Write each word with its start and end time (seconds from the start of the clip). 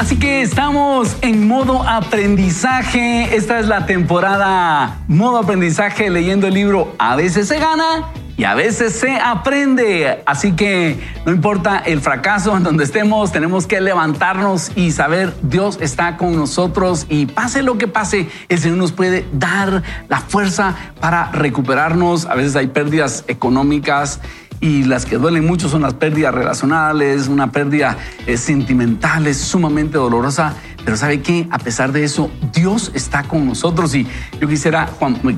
Así 0.00 0.18
que 0.18 0.40
estamos 0.40 1.14
en 1.20 1.46
modo 1.46 1.86
aprendizaje. 1.86 3.36
Esta 3.36 3.60
es 3.60 3.68
la 3.68 3.84
temporada 3.84 4.96
modo 5.08 5.36
aprendizaje 5.36 6.08
leyendo 6.08 6.46
el 6.46 6.54
libro 6.54 6.94
A 6.98 7.16
veces 7.16 7.48
se 7.48 7.58
gana 7.58 8.06
y 8.38 8.44
a 8.44 8.54
veces 8.54 8.94
se 8.94 9.18
aprende. 9.18 10.22
Así 10.24 10.52
que 10.52 10.98
no 11.26 11.32
importa 11.32 11.76
el 11.80 12.00
fracaso 12.00 12.56
en 12.56 12.62
donde 12.62 12.84
estemos, 12.84 13.30
tenemos 13.30 13.66
que 13.66 13.82
levantarnos 13.82 14.72
y 14.74 14.92
saber 14.92 15.34
Dios 15.42 15.76
está 15.82 16.16
con 16.16 16.34
nosotros 16.34 17.04
y 17.10 17.26
pase 17.26 17.62
lo 17.62 17.76
que 17.76 17.86
pase, 17.86 18.30
el 18.48 18.58
Señor 18.58 18.78
nos 18.78 18.92
puede 18.92 19.26
dar 19.34 19.82
la 20.08 20.20
fuerza 20.20 20.76
para 20.98 21.30
recuperarnos. 21.30 22.24
A 22.24 22.34
veces 22.36 22.56
hay 22.56 22.68
pérdidas 22.68 23.24
económicas 23.28 24.20
y 24.60 24.84
las 24.84 25.06
que 25.06 25.16
duelen 25.16 25.46
mucho 25.46 25.68
son 25.68 25.82
las 25.82 25.94
pérdidas 25.94 26.34
relacionales, 26.34 27.28
una 27.28 27.50
pérdida 27.50 27.96
eh, 28.26 28.36
sentimental 28.36 29.26
es 29.26 29.38
sumamente 29.38 29.96
dolorosa, 29.96 30.54
pero 30.84 30.96
¿sabe 30.96 31.20
qué? 31.20 31.46
A 31.50 31.58
pesar 31.58 31.92
de 31.92 32.04
eso, 32.04 32.30
Dios 32.52 32.90
está 32.94 33.22
con 33.22 33.46
nosotros 33.46 33.94
y 33.94 34.06
yo 34.38 34.48
quisiera 34.48 34.88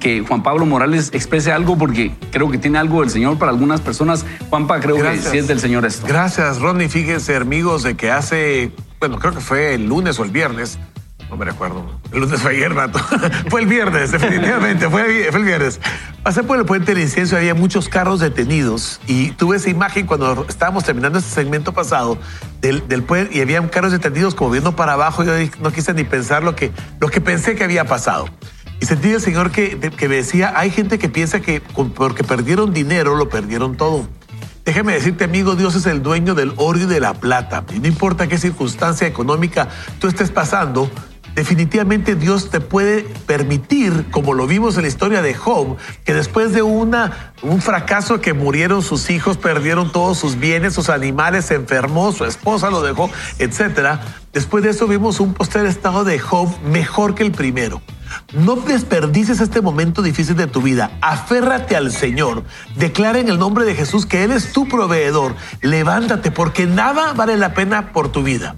que 0.00 0.24
Juan 0.27 0.42
Pablo 0.42 0.66
Morales 0.66 1.11
exprese 1.12 1.52
algo 1.52 1.78
porque 1.78 2.12
creo 2.30 2.50
que 2.50 2.59
tiene 2.59 2.78
algo 2.78 3.00
del 3.00 3.11
Señor 3.11 3.38
para 3.38 3.52
algunas 3.52 3.80
personas. 3.80 4.24
Juanpa, 4.50 4.80
creo 4.80 4.97
que 4.97 5.19
sí 5.19 5.39
es 5.39 5.47
del 5.47 5.61
Señor 5.61 5.84
esto. 5.84 6.06
Gracias, 6.06 6.61
Ronnie. 6.61 6.89
Fíjense, 6.89 7.36
amigos, 7.36 7.84
de 7.84 7.97
que 7.97 8.11
hace, 8.11 8.73
bueno, 8.98 9.19
creo 9.19 9.33
que 9.33 9.41
fue 9.41 9.75
el 9.75 9.86
lunes 9.86 10.19
o 10.19 10.25
el 10.25 10.30
viernes, 10.30 10.78
no 11.32 11.38
me 11.38 11.46
recuerdo. 11.46 11.82
El 12.12 12.20
lunes 12.20 12.42
fue 12.42 12.50
ayer, 12.50 12.74
rato. 12.74 12.98
fue 13.48 13.62
el 13.62 13.66
viernes, 13.66 14.12
definitivamente. 14.12 14.91
fue, 14.91 15.28
el 15.28 15.45
viernes. 15.45 15.80
Pasé 16.22 16.42
por 16.42 16.58
el 16.58 16.66
puente 16.66 16.92
del 16.92 17.02
incienso 17.02 17.36
y 17.36 17.38
había 17.38 17.55
muchos 17.55 17.88
carros 17.88 18.20
detenidos. 18.20 19.00
Y 19.06 19.30
tuve 19.30 19.56
esa 19.56 19.70
imagen 19.70 20.06
cuando 20.06 20.45
estábamos 20.46 20.84
terminando 20.84 21.18
este 21.18 21.30
segmento 21.30 21.72
pasado 21.72 22.18
del, 22.60 22.86
del 22.86 23.02
puente 23.02 23.34
y 23.34 23.41
había 23.41 23.66
carros 23.70 23.92
detenidos 23.92 24.34
como 24.34 24.50
viendo 24.50 24.77
para 24.77 24.92
abajo. 24.92 25.24
Yo 25.24 25.32
no 25.60 25.72
quise 25.72 25.95
ni 25.95 26.05
pensar 26.05 26.42
lo 26.42 26.55
que, 26.55 26.70
lo 27.00 27.08
que 27.08 27.22
pensé 27.22 27.55
que 27.55 27.64
había 27.64 27.86
pasado. 27.86 28.28
Y 28.83 28.84
sentí 28.84 29.08
el 29.08 29.22
Señor 29.22 29.52
que, 29.52 29.78
que 29.78 30.08
me 30.11 30.17
decía, 30.17 30.52
hay 30.55 30.70
gente 30.70 30.98
que 30.98 31.08
piensa 31.08 31.41
que 31.41 31.62
porque 31.62 32.24
perdieron 32.24 32.74
dinero, 32.74 33.17
lo 33.17 33.30
perdieron 33.30 33.78
todo. 33.78 34.06
Déjame 34.67 34.92
decirte, 34.92 35.24
amigo, 35.24 35.56
Dios 35.56 35.74
es 35.77 35.86
el 35.86 36.02
dueño 36.02 36.34
del 36.34 36.52
oro 36.56 36.78
y 36.78 36.84
de 36.84 37.00
la 37.00 37.14
plata. 37.14 37.64
Y 37.74 37.80
no 37.80 37.89
importa 37.89 38.28
qué 38.28 38.36
circunstancia 38.36 39.06
económica 39.06 39.69
tú 39.98 40.06
estés 40.08 40.30
pasando, 40.30 40.89
definitivamente 41.34 42.14
Dios 42.14 42.50
te 42.50 42.61
puede 42.61 43.02
permitir, 43.27 44.06
como 44.11 44.34
lo 44.34 44.47
vimos 44.47 44.77
en 44.77 44.83
la 44.83 44.88
historia 44.88 45.22
de 45.22 45.34
Job, 45.34 45.77
que 46.05 46.14
después 46.14 46.52
de 46.52 46.62
una, 46.62 47.33
un 47.42 47.61
fracaso 47.61 48.20
que 48.20 48.33
murieron 48.33 48.83
sus 48.83 49.11
hijos, 49.11 49.36
perdieron 49.36 49.92
todos 49.92 50.19
sus 50.19 50.39
bienes, 50.39 50.74
sus 50.74 50.89
animales, 50.89 51.47
se 51.47 51.55
enfermó, 51.55 52.12
su 52.12 52.24
esposa 52.24 52.70
lo 52.70 52.83
dejó, 52.83 53.11
etc. 53.39 54.00
Después 54.33 54.64
de 54.64 54.70
eso 54.70 54.86
vimos 54.86 55.20
un 55.20 55.34
posterior 55.34 55.69
estado 55.69 56.05
de 56.05 56.19
Job 56.19 56.48
mejor 56.62 57.14
que 57.14 57.22
el 57.22 57.33
primero. 57.33 57.83
No 58.34 58.56
desperdices 58.56 59.41
este 59.41 59.61
momento 59.61 60.02
difícil 60.02 60.36
de 60.36 60.46
tu 60.46 60.61
vida. 60.61 60.91
Aférrate 61.00 61.77
al 61.77 61.91
Señor. 61.92 62.44
Declara 62.77 63.19
en 63.19 63.28
el 63.28 63.39
nombre 63.39 63.64
de 63.64 63.74
Jesús 63.74 64.05
que 64.05 64.24
Él 64.24 64.33
es 64.33 64.52
tu 64.52 64.69
proveedor. 64.69 65.34
Levántate 65.62 66.30
porque 66.30 66.67
nada 66.67 67.14
vale 67.14 67.36
la 67.36 67.55
pena 67.55 67.92
por 67.92 68.12
tu 68.12 68.22
vida 68.22 68.55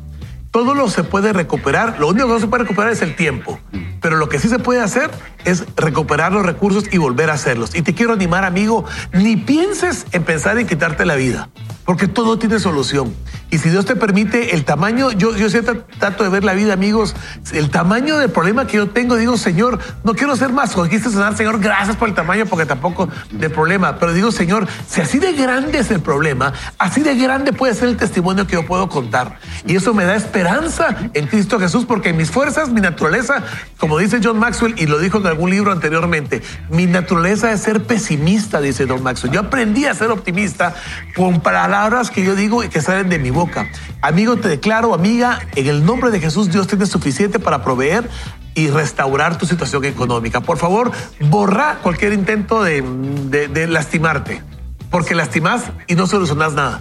todo 0.55 0.73
lo 0.73 0.89
se 0.89 1.03
puede 1.03 1.33
recuperar. 1.33 1.99
Lo 1.99 2.07
único 2.07 2.29
que 2.29 2.33
no 2.35 2.39
se 2.39 2.47
puede 2.47 2.63
recuperar 2.63 2.93
es 2.93 3.03
el 3.03 3.17
tiempo. 3.17 3.59
Pero 4.01 4.19
lo 4.19 4.29
que 4.29 4.39
sí 4.39 4.49
se 4.49 4.61
puede 4.61 4.81
hacer 4.81 5.11
es 5.45 5.65
recuperar 5.75 6.31
los 6.31 6.47
recursos 6.47 6.85
y 6.93 6.99
volver 6.99 7.29
a 7.31 7.33
hacerlos. 7.33 7.75
Y 7.75 7.83
te 7.83 7.93
quiero 7.93 8.13
animar, 8.13 8.45
amigo, 8.45 8.85
ni 9.13 9.37
pienses 9.37 10.07
en 10.13 10.23
pensar 10.23 10.57
en 10.59 10.69
quitarte 10.69 11.05
la 11.07 11.17
vida, 11.17 11.49
porque 11.85 12.09
todo 12.09 12.39
tiene 12.39 12.59
solución. 12.59 13.15
Y 13.51 13.59
si 13.59 13.71
Dios 13.71 13.85
te 13.85 13.95
permite 13.95 14.55
el 14.55 14.65
tamaño, 14.65 15.13
yo, 15.13 15.37
yo 15.37 15.49
siempre 15.49 15.83
trato 15.99 16.25
de 16.25 16.31
ver 16.31 16.43
la 16.43 16.55
vida, 16.55 16.73
amigos, 16.73 17.15
el 17.53 17.71
tamaño 17.71 18.19
del 18.19 18.31
problema 18.31 18.67
que 18.67 18.79
yo 18.79 18.89
tengo, 18.89 19.17
digo, 19.17 19.37
Señor, 19.37 19.79
no 20.03 20.15
quiero 20.15 20.35
ser 20.35 20.53
más 20.53 20.73
conquista 20.73 21.11
Señor, 21.37 21.61
gracias 21.61 21.97
por 21.97 22.09
el 22.09 22.15
tamaño, 22.15 22.47
porque 22.47 22.67
tampoco 22.67 23.09
del 23.31 23.51
problema, 23.51 23.99
pero 23.99 24.13
digo, 24.13 24.33
Señor, 24.33 24.67
si 24.89 25.01
así 25.01 25.19
de 25.19 25.33
grande 25.35 25.79
es 25.79 25.91
el 25.91 26.01
problema, 26.01 26.53
así 26.79 27.03
de 27.03 27.15
grande 27.15 27.53
puede 27.53 27.75
ser 27.75 27.89
el 27.89 27.97
testimonio 27.97 28.47
que 28.47 28.55
yo 28.55 28.67
puedo 28.67 28.89
contar. 28.89 29.39
Y 29.67 29.77
eso 29.77 29.95
me 29.95 30.05
da 30.05 30.17
esperanza 30.17 30.97
en 31.13 31.27
Cristo 31.27 31.61
Jesús, 31.61 31.85
porque 31.85 32.13
mis 32.13 32.31
fuerzas, 32.31 32.71
mi 32.71 32.81
naturaleza, 32.81 33.43
como 33.79 33.99
dice 33.99 34.21
John 34.23 34.39
Maxwell, 34.39 34.75
y 34.79 34.87
lo 34.87 34.99
dijo 34.99 35.19
en 35.19 35.27
algún 35.27 35.51
libro 35.51 35.73
anteriormente, 35.73 36.43
mi 36.71 36.87
naturaleza 36.87 37.53
es 37.53 37.61
ser 37.61 37.83
pesimista, 37.85 38.61
dice 38.61 38.87
John 38.89 39.03
Maxwell. 39.03 39.33
Yo 39.33 39.41
aprendí 39.41 39.87
a 39.87 39.95
ser 39.95 40.11
optimista 40.11 40.75
con 41.15 41.41
palabras 41.75 42.13
que 42.13 42.23
yo 42.23 42.37
digo 42.37 42.63
y 42.63 42.69
que 42.69 42.81
salen 42.81 43.09
de 43.09 43.19
mi 43.19 43.31
boca 43.31 43.69
Amigo, 44.01 44.37
te 44.37 44.47
declaro, 44.47 44.95
amiga, 44.95 45.41
en 45.57 45.67
el 45.67 45.85
nombre 45.85 46.13
de 46.13 46.21
Jesús, 46.21 46.49
Dios 46.49 46.69
tiene 46.69 46.87
suficiente 46.87 47.41
para 47.41 47.65
proveer 47.65 48.09
y 48.55 48.69
restaurar 48.69 49.39
tu 49.39 49.45
situación 49.45 49.85
económica. 49.85 50.41
Por 50.41 50.57
favor, 50.57 50.93
borra 51.19 51.79
cualquier 51.83 52.13
intento 52.13 52.63
de, 52.63 53.67
lastimarte, 53.69 54.41
porque 54.89 55.17
lastimas 55.17 55.73
y 55.89 55.97
no 55.97 56.07
solucionas 56.07 56.53
nada. 56.53 56.81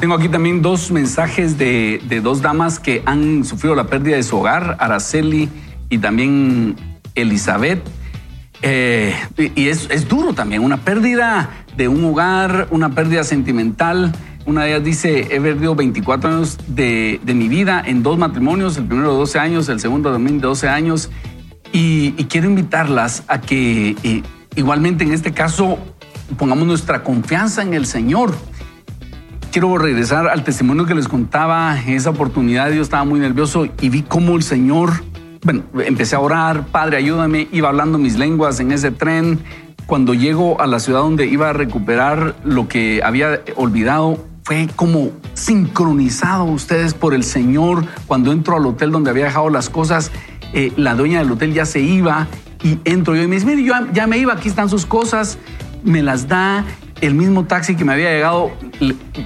Tengo 0.00 0.14
aquí 0.14 0.30
también 0.30 0.62
dos 0.62 0.90
mensajes 0.90 1.58
de, 1.58 2.00
dos 2.22 2.40
damas 2.40 2.78
que 2.78 3.02
han 3.04 3.44
sufrido 3.44 3.74
la 3.74 3.88
pérdida 3.88 4.16
de 4.16 4.22
su 4.22 4.38
hogar, 4.38 4.78
Araceli 4.80 5.50
y 5.90 5.98
también 5.98 6.76
Elizabeth. 7.14 7.86
Eh, 8.62 9.14
y 9.54 9.68
es, 9.68 9.90
es 9.90 10.08
duro 10.08 10.32
también, 10.32 10.64
una 10.64 10.78
pérdida 10.78 11.65
de 11.76 11.88
un 11.88 12.04
hogar, 12.04 12.68
una 12.70 12.90
pérdida 12.90 13.24
sentimental. 13.24 14.12
Una 14.46 14.62
de 14.62 14.70
ellas 14.70 14.84
dice, 14.84 15.34
he 15.34 15.40
perdido 15.40 15.74
24 15.74 16.30
años 16.30 16.58
de, 16.68 17.20
mi 17.26 17.48
vida 17.48 17.82
en 17.84 18.02
dos 18.02 18.16
matrimonios, 18.16 18.76
el 18.76 18.84
primero 18.84 19.12
de 19.12 19.18
12 19.18 19.38
años, 19.38 19.68
el 19.68 19.80
segundo 19.80 20.12
también 20.12 20.38
de 20.38 20.46
12 20.46 20.68
años, 20.68 21.10
y, 21.72 22.12
quiero 22.24 22.48
invitarlas 22.48 23.24
a 23.28 23.40
que 23.40 23.96
eh, 24.02 24.22
igualmente 24.54 25.04
en 25.04 25.12
este 25.12 25.32
caso 25.32 25.78
pongamos 26.38 26.66
nuestra 26.66 27.02
confianza 27.02 27.62
en 27.62 27.74
el 27.74 27.86
Señor. 27.86 28.34
Quiero 29.50 29.76
regresar 29.78 30.28
al 30.28 30.44
testimonio 30.44 30.86
que 30.86 30.94
les 30.94 31.08
contaba 31.08 31.80
en 31.80 31.94
esa 31.94 32.10
oportunidad. 32.10 32.70
Yo 32.70 32.82
estaba 32.82 33.04
muy 33.04 33.20
nervioso 33.20 33.66
y 33.80 33.88
vi 33.88 34.02
cómo 34.02 34.36
el 34.36 34.42
Señor, 34.42 34.92
bueno, 35.44 35.62
empecé 35.84 36.14
a 36.14 36.20
orar, 36.20 36.66
Padre, 36.66 36.98
ayúdame, 36.98 37.48
iba 37.52 37.68
hablando 37.68 37.98
mis 37.98 38.16
lenguas 38.16 38.60
en 38.60 38.72
ese 38.72 38.90
tren. 38.90 39.40
Cuando 39.86 40.14
llego 40.14 40.60
a 40.60 40.66
la 40.66 40.80
ciudad 40.80 41.00
donde 41.00 41.26
iba 41.26 41.50
a 41.50 41.52
recuperar 41.52 42.34
lo 42.42 42.66
que 42.66 43.02
había 43.04 43.42
olvidado, 43.54 44.18
fue 44.42 44.68
como 44.74 45.12
sincronizado 45.34 46.44
ustedes 46.44 46.92
por 46.92 47.14
el 47.14 47.22
Señor. 47.22 47.84
Cuando 48.08 48.32
entro 48.32 48.56
al 48.56 48.66
hotel 48.66 48.90
donde 48.90 49.10
había 49.10 49.26
dejado 49.26 49.48
las 49.48 49.70
cosas, 49.70 50.10
eh, 50.52 50.72
la 50.76 50.96
dueña 50.96 51.20
del 51.20 51.30
hotel 51.30 51.52
ya 51.52 51.66
se 51.66 51.80
iba 51.80 52.26
y 52.64 52.80
entro 52.84 53.14
yo 53.14 53.22
y 53.22 53.28
me 53.28 53.36
dice, 53.36 53.46
mire, 53.46 53.62
yo 53.62 53.74
ya 53.92 54.08
me 54.08 54.18
iba, 54.18 54.32
aquí 54.32 54.48
están 54.48 54.68
sus 54.68 54.86
cosas, 54.86 55.38
me 55.84 56.02
las 56.02 56.26
da 56.26 56.64
el 57.00 57.14
mismo 57.14 57.44
taxi 57.44 57.76
que 57.76 57.84
me 57.84 57.92
había 57.92 58.10
llegado. 58.10 58.50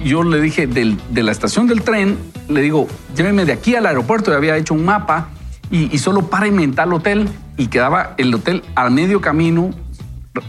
Yo 0.03 0.21
le 0.23 0.39
dije 0.41 0.67
de 0.67 1.23
la 1.23 1.31
estación 1.31 1.65
del 1.65 1.81
tren, 1.81 2.19
le 2.49 2.61
digo, 2.61 2.87
lléveme 3.15 3.45
de 3.45 3.53
aquí 3.53 3.73
al 3.73 3.87
aeropuerto, 3.87 4.29
ya 4.29 4.37
había 4.37 4.57
hecho 4.57 4.75
un 4.75 4.85
mapa 4.85 5.29
y, 5.71 5.91
y 5.91 5.97
solo 5.97 6.27
para 6.29 6.45
inventar 6.45 6.87
el 6.87 6.93
hotel 6.93 7.27
y 7.57 7.67
quedaba 7.67 8.13
el 8.17 8.31
hotel 8.33 8.63
al 8.75 8.91
medio 8.91 9.21
camino 9.21 9.71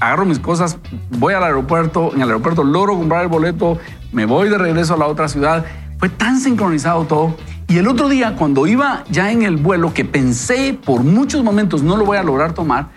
agarro 0.01 0.25
mis 0.25 0.39
cosas, 0.39 0.79
voy 1.11 1.35
al 1.35 1.43
aeropuerto, 1.43 2.13
en 2.15 2.23
el 2.23 2.29
aeropuerto 2.29 2.65
logro 2.65 2.97
comprar 2.97 3.23
el 3.23 3.29
boleto, 3.29 3.79
me 4.13 4.27
voy 4.27 4.49
de 4.49 4.59
regreso 4.59 4.95
a 4.95 4.97
la 4.97 5.07
otra 5.07 5.29
ciudad. 5.29 5.65
Fue 5.99 6.09
tan 6.09 6.41
sincronizado 6.41 7.05
todo. 7.05 7.37
Y 7.69 7.79
el 7.79 7.89
otro 7.89 8.09
día, 8.09 8.37
cuando 8.37 8.67
iba 8.67 9.05
ya 9.09 9.31
en 9.31 9.43
el 9.43 9.57
vuelo, 9.57 9.95
que 9.95 10.05
pensé 10.05 10.79
por 10.85 11.05
muchos 11.05 11.43
momentos 11.43 11.83
no 11.83 11.97
lo 11.97 12.05
voy 12.05 12.19
a 12.19 12.23
lograr 12.23 12.53
tomar, 12.53 12.89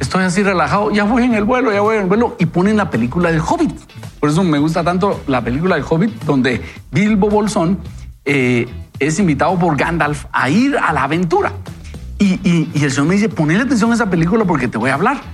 estoy 0.00 0.24
así 0.24 0.42
relajado, 0.42 0.90
ya 0.90 1.04
voy 1.04 1.24
en 1.24 1.34
el 1.34 1.44
vuelo, 1.44 1.72
ya 1.72 1.80
voy 1.80 1.96
en 1.96 2.02
el 2.02 2.08
vuelo, 2.08 2.36
y 2.38 2.46
ponen 2.46 2.76
la 2.76 2.90
película 2.90 3.30
del 3.30 3.40
Hobbit. 3.40 3.72
Por 4.20 4.30
eso 4.30 4.42
me 4.42 4.58
gusta 4.58 4.82
tanto 4.82 5.20
la 5.26 5.42
película 5.42 5.74
del 5.74 5.84
Hobbit, 5.88 6.24
donde 6.24 6.62
Bilbo 6.90 7.28
Bolsón 7.28 7.78
eh, 8.24 8.66
es 8.98 9.18
invitado 9.18 9.58
por 9.58 9.76
Gandalf 9.76 10.24
a 10.32 10.48
ir 10.48 10.78
a 10.78 10.92
la 10.92 11.02
aventura. 11.02 11.52
Y, 12.18 12.40
y, 12.48 12.70
y 12.72 12.84
el 12.84 12.92
Señor 12.92 13.08
me 13.08 13.14
dice, 13.16 13.28
ponle 13.28 13.60
atención 13.60 13.90
a 13.90 13.94
esa 13.94 14.08
película 14.08 14.44
porque 14.44 14.68
te 14.68 14.78
voy 14.78 14.90
a 14.90 14.94
hablar. 14.94 15.33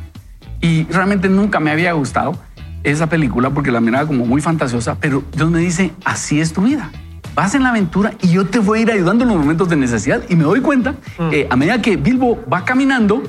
Y 0.60 0.84
realmente 0.84 1.28
nunca 1.28 1.60
me 1.60 1.70
había 1.70 1.92
gustado 1.92 2.36
esa 2.82 3.08
película 3.08 3.50
porque 3.50 3.70
la 3.70 3.80
miraba 3.80 4.06
como 4.06 4.26
muy 4.26 4.40
fantasiosa, 4.40 4.96
pero 5.00 5.22
Dios 5.34 5.50
me 5.50 5.58
dice, 5.58 5.92
así 6.04 6.40
es 6.40 6.52
tu 6.52 6.62
vida. 6.62 6.90
Vas 7.34 7.54
en 7.54 7.62
la 7.62 7.70
aventura 7.70 8.12
y 8.22 8.28
yo 8.28 8.46
te 8.46 8.58
voy 8.58 8.80
a 8.80 8.82
ir 8.82 8.90
ayudando 8.90 9.24
en 9.24 9.30
los 9.30 9.38
momentos 9.38 9.68
de 9.68 9.76
necesidad. 9.76 10.22
Y 10.28 10.36
me 10.36 10.44
doy 10.44 10.60
cuenta, 10.60 10.94
mm. 11.18 11.30
a 11.48 11.56
medida 11.56 11.80
que 11.80 11.96
Bilbo 11.96 12.44
va 12.52 12.64
caminando, 12.64 13.22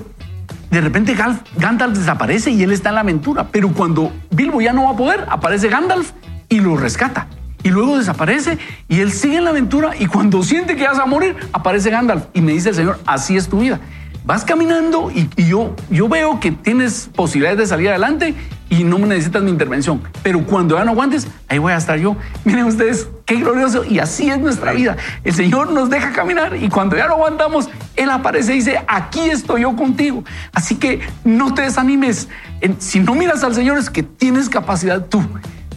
de 0.72 0.82
repente 0.82 1.16
Gandalf 1.58 1.98
desaparece 1.98 2.52
y 2.52 2.64
él 2.64 2.72
está 2.72 2.90
en 2.90 2.96
la 2.96 3.02
aventura. 3.02 3.48
Pero 3.52 3.70
cuando 3.70 4.12
Bilbo 4.32 4.60
ya 4.60 4.74
no 4.74 4.86
va 4.86 4.92
a 4.92 4.96
poder, 4.98 5.26
aparece 5.30 5.70
Gandalf 5.70 6.12
y 6.50 6.60
lo 6.60 6.78
rescata. 6.78 7.28
Y 7.64 7.70
luego 7.70 8.00
desaparece 8.00 8.58
y 8.88 9.02
él 9.02 9.12
sigue 9.12 9.38
en 9.38 9.44
la 9.44 9.52
aventura 9.52 9.92
y 9.98 10.08
cuando 10.08 10.42
siente 10.42 10.76
que 10.76 10.84
vas 10.84 10.98
a 10.98 11.06
morir, 11.06 11.36
aparece 11.54 11.92
Gandalf 11.92 12.26
y 12.34 12.42
me 12.42 12.54
dice 12.54 12.70
el 12.70 12.76
Señor, 12.76 13.00
así 13.06 13.38
es 13.38 13.48
tu 13.48 13.60
vida 13.60 13.80
vas 14.24 14.46
caminando 14.46 15.12
y, 15.12 15.30
yo, 15.44 15.76
yo 15.90 16.08
veo 16.08 16.40
que 16.40 16.52
tienes 16.52 17.10
posibilidades 17.16 17.58
de 17.58 17.68
salir 17.68 17.90
adelante 17.90 18.36
y 18.70 18.84
no 18.84 19.00
me 19.00 19.08
necesitas 19.08 19.44
mi 19.44 19.52
intervención. 19.52 20.02
Pero 20.24 20.46
cuando 20.46 20.78
ya 20.78 20.86
no 20.86 20.92
aguantes, 20.92 21.28
ahí 21.48 21.58
voy 21.58 21.74
a 21.74 21.78
estar 21.78 21.98
yo. 22.00 22.16
Miren 22.46 22.66
ustedes, 22.66 23.08
qué 23.26 23.36
glorioso. 23.36 23.84
Y 23.84 24.00
así 24.00 24.30
es 24.30 24.40
nuestra 24.40 24.72
vida. 24.72 24.96
El 25.24 25.34
Señor 25.34 25.72
nos 25.72 25.90
deja 25.90 26.12
caminar 26.14 26.56
y 26.56 26.70
cuando 26.70 26.96
ya 26.96 27.08
no 27.08 27.16
aguantamos, 27.16 27.70
Él 27.96 28.10
aparece 28.10 28.54
y 28.54 28.58
dice, 28.58 28.82
aquí 28.88 29.22
estoy 29.22 29.62
yo 29.62 29.76
contigo. 29.76 30.24
Así 30.54 30.76
que 30.76 31.02
no 31.24 31.54
te 31.54 31.64
desanimes. 31.64 32.30
Si 32.80 33.00
no 33.00 33.16
miras 33.16 33.44
al 33.44 33.56
Señor 33.56 33.78
es 33.78 33.90
que 33.90 34.04
tienes 34.04 34.48
capacidad 34.50 35.06
tú. 35.06 35.22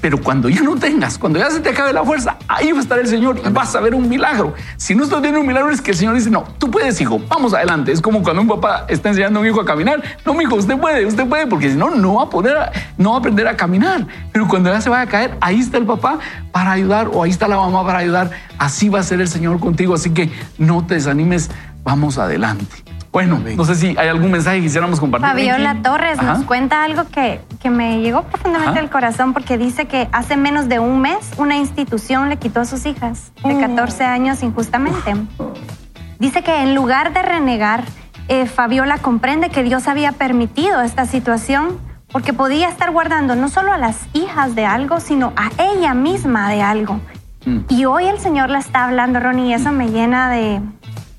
Pero 0.05 0.21
cuando 0.21 0.51
ya 0.51 0.61
no 0.61 0.77
tengas, 0.77 1.17
cuando 1.17 1.39
ya 1.39 1.51
se 1.51 1.61
te 1.61 1.71
acabe 1.71 1.91
la 1.91 2.05
fuerza, 2.05 2.37
ahí 2.47 2.71
va 2.73 2.79
a 2.81 2.83
estar 2.83 2.99
el 2.99 3.07
Señor 3.07 3.41
y 3.43 3.49
vas 3.49 3.75
a 3.75 3.81
ver 3.81 3.95
un 3.95 4.07
milagro. 4.07 4.53
Si 4.77 4.95
no 4.95 5.05
estás 5.05 5.23
viendo 5.23 5.41
un 5.41 5.47
milagro, 5.47 5.71
es 5.71 5.81
que 5.81 5.93
el 5.93 5.97
Señor 5.97 6.15
dice, 6.15 6.29
no, 6.29 6.45
tú 6.59 6.71
puedes, 6.71 7.01
hijo, 7.01 7.19
vamos 7.27 7.55
adelante. 7.55 7.91
Es 7.91 8.03
como 8.03 8.23
cuando 8.23 8.43
un 8.43 8.49
papá 8.49 8.85
está 8.87 9.09
enseñando 9.09 9.39
a 9.39 9.41
un 9.41 9.49
hijo 9.49 9.63
a 9.63 9.65
caminar. 9.65 10.03
No, 10.27 10.39
hijo, 10.43 10.57
usted 10.57 10.77
puede, 10.77 11.07
usted 11.07 11.27
puede, 11.27 11.47
porque 11.47 11.71
si 11.71 11.77
no, 11.79 11.89
no 11.89 12.17
va 12.17 12.25
a 12.25 12.29
poder, 12.29 12.55
no 12.99 13.13
va 13.13 13.17
a 13.17 13.19
aprender 13.21 13.49
a 13.49 13.57
caminar. 13.57 14.07
Pero 14.31 14.47
cuando 14.47 14.71
ya 14.71 14.79
se 14.83 14.91
vaya 14.91 15.05
a 15.05 15.07
caer, 15.07 15.39
ahí 15.41 15.59
está 15.59 15.79
el 15.79 15.87
papá 15.87 16.19
para 16.53 16.73
ayudar 16.73 17.09
o 17.11 17.23
ahí 17.23 17.31
está 17.31 17.49
la 17.49 17.57
mamá 17.57 17.83
para 17.87 18.01
ayudar. 18.01 18.31
Así 18.59 18.91
va 18.91 19.01
a 19.01 19.03
ser 19.05 19.23
el 19.23 19.29
Señor 19.29 19.59
contigo. 19.59 19.95
Así 19.95 20.11
que 20.11 20.31
no 20.59 20.85
te 20.85 20.97
desanimes, 20.97 21.51
vamos 21.83 22.19
adelante. 22.19 22.84
Bueno, 23.15 23.41
no 23.57 23.65
sé 23.65 23.77
si 23.77 23.97
hay 23.97 24.09
algún 24.09 24.33
mensaje 24.33 24.57
que 24.57 24.65
quisiéramos 24.65 24.99
compartir. 24.99 25.29
Fabiola 25.29 25.83
Torres 25.85 26.21
nos 26.21 26.43
cuenta 26.43 26.83
algo 26.83 27.05
que, 27.05 27.41
que 27.63 27.71
me 27.71 28.01
llegó 28.01 28.25
profundamente 28.25 28.81
al 28.81 28.91
corazón 28.91 29.33
porque 29.33 29.57
dice 29.57 29.87
que 29.87 30.09
hace 30.11 30.37
menos 30.37 30.69
de 30.69 30.81
un 30.81 31.01
mes 31.01 31.31
una 31.37 31.57
institución 31.57 32.29
le 32.29 32.39
quitó 32.39 32.63
a 32.63 32.65
sus 32.65 32.87
hijas 32.87 33.31
de 33.45 33.57
14 33.57 34.03
años 34.03 34.43
injustamente. 34.43 35.15
Dice 36.19 36.43
que 36.43 36.61
en 36.65 36.75
lugar 36.75 37.13
de 37.13 37.23
renegar, 37.23 37.85
eh, 38.27 38.47
Fabiola 38.47 38.99
comprende 38.99 39.49
que 39.49 39.63
Dios 39.63 39.87
había 39.87 40.11
permitido 40.11 40.81
esta 40.81 41.07
situación 41.07 41.79
porque 42.11 42.33
podía 42.33 42.69
estar 42.69 42.91
guardando 42.91 43.37
no 43.37 43.49
solo 43.49 43.73
a 43.73 43.79
las 43.79 44.09
hijas 44.13 44.57
de 44.57 44.67
algo, 44.67 44.99
sino 44.99 45.33
a 45.37 45.53
ella 45.63 45.95
misma 45.95 46.51
de 46.51 46.63
algo. 46.63 47.01
Mm. 47.47 47.59
Y 47.69 47.85
hoy 47.85 48.07
el 48.07 48.19
Señor 48.19 48.51
le 48.51 48.59
está 48.59 48.87
hablando, 48.87 49.21
Ronnie, 49.21 49.51
y 49.51 49.53
eso 49.53 49.71
me 49.71 49.91
llena 49.91 50.31
de, 50.31 50.61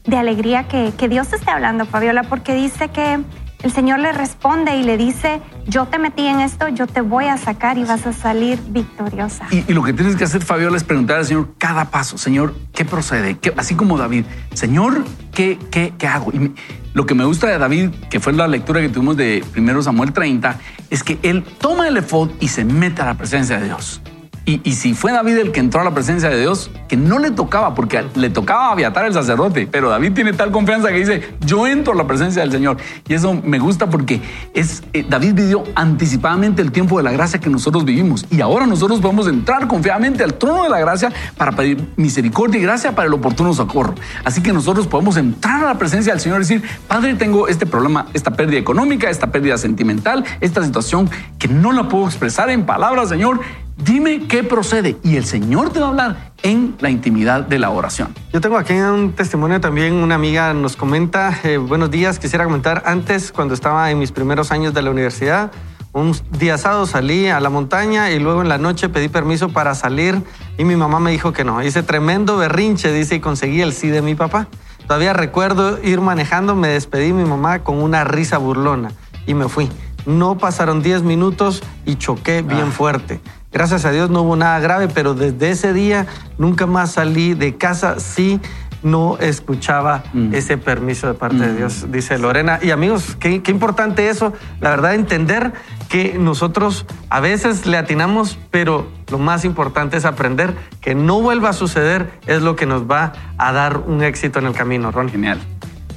de 0.05 0.17
alegría 0.17 0.67
que, 0.67 0.93
que 0.97 1.09
Dios 1.09 1.31
esté 1.33 1.51
hablando, 1.51 1.85
Fabiola, 1.85 2.23
porque 2.23 2.53
dice 2.53 2.89
que 2.89 3.19
el 3.65 3.71
Señor 3.71 3.97
le 3.97 4.11
responde 4.11 4.75
y 4.77 4.83
le 4.83 4.95
dice, 4.95 5.41
yo 5.65 5.87
te 5.87 5.97
metí 5.97 6.27
en 6.27 6.39
esto, 6.39 6.67
yo 6.67 6.85
te 6.85 7.01
voy 7.01 7.25
a 7.25 7.37
sacar 7.37 7.79
y 7.79 7.83
vas 7.83 8.05
a 8.05 8.13
salir 8.13 8.59
victoriosa. 8.67 9.47
Y, 9.49 9.73
lo 9.73 9.81
que 9.81 9.91
tienes 9.91 10.15
que 10.15 10.23
hacer, 10.23 10.43
Fabiola, 10.43 10.77
es 10.77 10.83
preguntar 10.83 11.17
al 11.17 11.25
Señor 11.25 11.49
cada 11.57 11.85
paso, 11.85 12.19
Señor, 12.19 12.53
¿qué 12.73 12.85
procede? 12.85 13.37
así 13.57 13.73
como 13.73 13.97
David, 13.97 14.25
Señor, 14.53 15.03
¿qué, 15.33 15.57
qué, 15.71 15.93
qué 15.97 16.07
hago? 16.07 16.31
Y 16.31 16.53
lo 16.93 17.07
que 17.07 17.15
me 17.15 17.25
gusta 17.25 17.47
de 17.47 17.57
David, 17.57 17.89
que 18.11 18.19
fue 18.19 18.33
la 18.33 18.47
lectura 18.47 18.81
que 18.81 18.89
tuvimos 18.89 19.17
de 19.17 19.43
1 19.57 19.81
Samuel 19.81 20.13
30, 20.13 20.59
es 20.91 21.03
que 21.03 21.17
él 21.23 21.43
toma 21.59 21.87
el 21.87 21.97
efod 21.97 22.29
y 22.39 22.49
se 22.49 22.65
mete 22.65 23.01
a 23.01 23.05
la 23.05 23.15
presencia 23.15 23.57
de 23.57 23.65
Dios. 23.65 23.99
Y, 24.47 24.73
si 24.73 24.93
fue 24.93 25.11
David 25.11 25.37
el 25.37 25.51
que 25.51 25.59
entró 25.59 25.81
a 25.81 25.83
la 25.83 25.95
presencia 25.95 26.29
de 26.29 26.39
Dios, 26.39 26.69
que 26.87 26.95
no 26.95 27.17
le 27.17 27.31
tocaba, 27.31 27.73
porque 27.73 28.03
le 28.13 28.29
tocaba 28.29 28.71
aviatar 28.71 29.05
el 29.07 29.13
sacerdote, 29.13 29.67
pero 29.69 29.89
David 29.89 30.13
tiene 30.13 30.33
tal 30.33 30.51
confianza 30.51 30.89
que 30.89 30.99
dice, 30.99 31.35
yo 31.43 31.65
entro 31.65 31.93
a 31.93 31.95
la 31.95 32.05
presencia 32.05 32.43
del 32.43 32.51
Señor. 32.51 32.77
Y 33.07 33.15
eso 33.15 33.33
me 33.33 33.57
gusta 33.57 33.89
porque 33.89 34.21
es, 34.53 34.83
eh, 34.93 35.03
David 35.09 35.33
vivió 35.33 35.63
anticipadamente 35.73 36.61
el 36.61 36.71
tiempo 36.71 36.97
de 36.97 37.03
la 37.03 37.11
gracia 37.11 37.39
que 37.39 37.49
nosotros 37.49 37.85
vivimos. 37.85 38.27
Y 38.29 38.41
ahora 38.41 38.67
nosotros 38.67 38.99
podemos 38.99 39.27
entrar 39.27 39.67
confiadamente 39.67 40.23
al 40.23 40.35
trono 40.35 40.61
de 40.61 40.69
la 40.69 40.79
gracia 40.79 41.11
para 41.37 41.53
pedir 41.53 41.89
misericordia 41.95 42.59
y 42.59 42.63
gracia 42.63 42.93
para 42.93 43.07
el 43.07 43.13
oportuno 43.15 43.51
socorro. 43.51 43.95
Así 44.25 44.43
que 44.43 44.53
nosotros 44.53 44.85
podemos 44.85 45.17
entrar 45.17 45.63
a 45.63 45.67
la 45.69 45.79
presencia 45.79 46.13
del 46.13 46.21
Señor 46.21 46.37
y 46.37 46.41
decir, 46.41 46.63
Padre, 46.87 47.15
tengo 47.15 47.47
este 47.47 47.65
problema, 47.65 48.05
esta 48.13 48.29
pérdida 48.29 48.59
económica, 48.59 49.09
esta 49.09 49.31
pérdida 49.31 49.57
sentimental, 49.57 50.23
esta 50.39 50.63
situación 50.63 51.09
que 51.39 51.47
no 51.47 51.71
la 51.71 51.89
puedo 51.89 52.05
expresar 52.05 52.51
en 52.51 52.67
palabras, 52.67 53.09
Señor 53.09 53.39
Dime 53.77 54.27
qué 54.27 54.43
procede 54.43 54.97
y 55.03 55.17
el 55.17 55.25
Señor 55.25 55.69
te 55.71 55.79
va 55.79 55.87
a 55.87 55.89
hablar 55.89 56.31
en 56.43 56.75
la 56.79 56.89
intimidad 56.89 57.41
de 57.41 57.59
la 57.59 57.69
oración. 57.71 58.15
Yo 58.31 58.39
tengo 58.39 58.57
aquí 58.57 58.73
un 58.73 59.11
testimonio 59.11 59.59
también, 59.59 59.95
una 59.95 60.15
amiga 60.15 60.53
nos 60.53 60.77
comenta, 60.77 61.37
eh, 61.43 61.57
buenos 61.57 61.91
días, 61.91 62.17
quisiera 62.17 62.45
comentar, 62.45 62.83
antes 62.85 63.33
cuando 63.33 63.53
estaba 63.53 63.91
en 63.91 63.99
mis 63.99 64.13
primeros 64.13 64.53
años 64.53 64.73
de 64.73 64.81
la 64.81 64.91
universidad, 64.91 65.51
un 65.91 66.15
día 66.39 66.57
sábado 66.57 66.85
salí 66.85 67.27
a 67.27 67.41
la 67.41 67.49
montaña 67.49 68.11
y 68.11 68.19
luego 68.19 68.41
en 68.41 68.47
la 68.47 68.57
noche 68.57 68.87
pedí 68.87 69.09
permiso 69.09 69.49
para 69.49 69.75
salir 69.75 70.23
y 70.57 70.63
mi 70.63 70.77
mamá 70.77 71.01
me 71.01 71.11
dijo 71.11 71.33
que 71.33 71.43
no. 71.43 71.61
Hice 71.61 71.83
tremendo 71.83 72.37
berrinche, 72.37 72.93
dice, 72.93 73.15
y 73.15 73.19
conseguí 73.19 73.61
el 73.61 73.73
sí 73.73 73.89
de 73.89 74.01
mi 74.01 74.15
papá. 74.15 74.47
Todavía 74.87 75.11
recuerdo 75.13 75.83
ir 75.83 75.99
manejando, 75.99 76.55
me 76.55 76.69
despedí 76.69 77.11
mi 77.11 77.25
mamá 77.25 77.59
con 77.59 77.81
una 77.81 78.05
risa 78.05 78.37
burlona 78.37 78.91
y 79.25 79.33
me 79.33 79.49
fui. 79.49 79.69
No 80.05 80.37
pasaron 80.37 80.83
10 80.83 81.03
minutos 81.03 81.63
y 81.85 81.95
choqué 81.95 82.41
bien 82.41 82.67
ah. 82.67 82.71
fuerte. 82.71 83.19
Gracias 83.55 83.85
a 83.85 83.91
Dios 83.91 84.09
no 84.09 84.23
hubo 84.23 84.35
nada 84.35 84.59
grave, 84.59 84.89
pero 84.89 85.13
desde 85.13 85.49
ese 85.49 85.71
día 85.71 86.07
nunca 86.37 86.65
más 86.65 86.91
salí 86.91 87.35
de 87.35 87.55
casa 87.55 88.01
si 88.01 88.41
no 88.83 89.17
escuchaba 89.17 90.03
mm. 90.11 90.33
ese 90.35 90.57
permiso 90.57 91.07
de 91.07 91.13
parte 91.13 91.37
de 91.37 91.53
mm. 91.53 91.55
Dios, 91.55 91.85
dice 91.89 92.19
Lorena. 92.19 92.59
Y 92.61 92.71
amigos, 92.71 93.15
qué, 93.17 93.41
qué 93.41 93.51
importante 93.51 94.09
eso, 94.09 94.33
la 94.59 94.71
verdad, 94.71 94.93
entender 94.93 95.53
que 95.87 96.17
nosotros 96.19 96.85
a 97.09 97.21
veces 97.21 97.65
le 97.65 97.77
atinamos, 97.77 98.37
pero 98.51 98.89
lo 99.09 99.19
más 99.19 99.45
importante 99.45 99.95
es 99.95 100.03
aprender 100.03 100.53
que 100.81 100.93
no 100.93 101.21
vuelva 101.21 101.51
a 101.51 101.53
suceder, 101.53 102.11
es 102.27 102.41
lo 102.41 102.57
que 102.57 102.65
nos 102.65 102.91
va 102.91 103.13
a 103.37 103.53
dar 103.53 103.77
un 103.77 104.03
éxito 104.03 104.39
en 104.39 104.47
el 104.47 104.53
camino, 104.53 104.91
Ron. 104.91 105.07
Genial. 105.07 105.39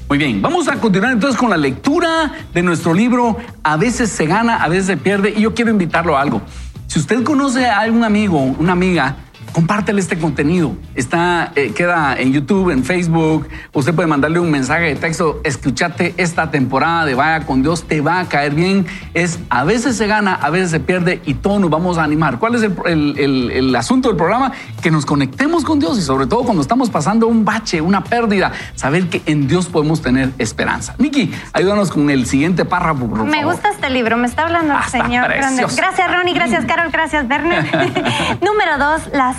Muy 0.09 0.17
bien, 0.17 0.41
vamos 0.41 0.69
a 0.69 0.77
continuar 0.77 1.13
entonces 1.13 1.39
con 1.39 1.51
la 1.51 1.59
lectura 1.59 2.33
de 2.55 2.63
nuestro 2.63 2.95
libro. 2.95 3.37
A 3.63 3.77
veces 3.77 4.09
se 4.09 4.25
gana, 4.25 4.63
a 4.63 4.69
veces 4.69 4.87
se 4.87 4.97
pierde, 4.97 5.35
y 5.37 5.43
yo 5.43 5.55
quiero 5.55 5.71
invitarlo 5.71 6.17
a 6.17 6.23
algo. 6.23 6.41
Si 6.89 6.99
usted 6.99 7.23
conoce 7.23 7.67
a 7.67 7.81
algún 7.81 8.03
amigo, 8.03 8.41
una 8.41 8.73
amiga 8.73 9.15
compártele 9.53 10.01
este 10.01 10.19
contenido. 10.19 10.77
Está, 10.95 11.53
eh, 11.55 11.73
queda 11.75 12.17
en 12.19 12.33
YouTube, 12.33 12.71
en 12.71 12.85
Facebook. 12.85 13.49
Usted 13.73 13.95
puede 13.95 14.09
mandarle 14.09 14.41
un 14.41 14.51
mensaje 14.51 14.85
de 14.85 14.97
texto. 14.97 15.41
Escúchate 15.45 16.15
esta 16.17 16.51
temporada 16.51 17.05
de 17.05 17.15
Vaya 17.15 17.47
con 17.47 17.63
Dios, 17.63 17.85
te 17.85 18.01
va 18.01 18.21
a 18.21 18.29
caer 18.29 18.55
bien. 18.55 18.87
Es 19.15 19.39
a 19.51 19.65
veces 19.65 19.97
se 19.97 20.07
gana, 20.07 20.35
a 20.35 20.51
veces 20.51 20.71
se 20.71 20.81
pierde 20.81 21.21
y 21.25 21.35
todos 21.35 21.61
nos 21.61 21.71
vamos 21.71 21.99
a 21.99 22.05
animar. 22.05 22.39
¿Cuál 22.39 22.55
es 22.57 22.63
el, 22.63 23.75
asunto 23.77 24.09
del 24.09 24.17
programa? 24.17 24.53
Que 24.83 24.91
nos 24.91 25.07
conectemos 25.07 25.65
con 25.65 25.79
Dios 25.79 25.99
y 25.99 26.03
sobre 26.03 26.27
todo 26.27 26.43
cuando 26.45 26.63
estamos 26.63 26.91
pasando 26.91 27.27
un 27.27 27.45
bache, 27.45 27.81
una 27.81 28.05
pérdida, 28.05 28.53
saber 28.75 29.09
que 29.09 29.23
en 29.27 29.49
Dios 29.49 29.67
podemos 29.67 30.03
tener 30.03 30.33
esperanza. 30.39 30.95
Niki, 30.99 31.33
ayúdanos 31.53 31.91
con 31.91 32.11
el 32.11 32.27
siguiente 32.27 32.65
párrafo. 32.65 33.07
me 33.07 33.45
gusta 33.45 33.71
este 33.71 33.91
libro, 33.91 34.17
me 34.17 34.27
está 34.27 34.45
hablando 34.45 34.75
el 34.77 34.85
señor. 34.85 35.29
Gracias, 35.29 36.13
Ronnie. 36.13 36.35
Gracias, 36.35 36.65
Carol. 36.65 36.91
Gracias, 36.91 37.27
Bernie. 37.29 37.59
Número 38.43 38.79
dos, 38.79 39.03
las 39.13 39.38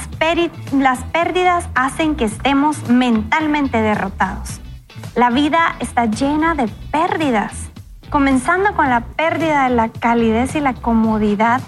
las 0.71 0.99
pérdidas 1.05 1.67
hacen 1.75 2.15
que 2.15 2.25
estemos 2.25 2.89
mentalmente 2.89 3.81
derrotados. 3.81 4.61
La 5.15 5.29
vida 5.29 5.75
está 5.79 6.05
llena 6.05 6.55
de 6.55 6.67
pérdidas, 6.91 7.53
comenzando 8.09 8.75
con 8.75 8.89
la 8.89 9.01
pérdida 9.01 9.67
de 9.67 9.75
la 9.75 9.89
calidez 9.89 10.55
y 10.55 10.61
la 10.61 10.73
comodidad 10.73 11.61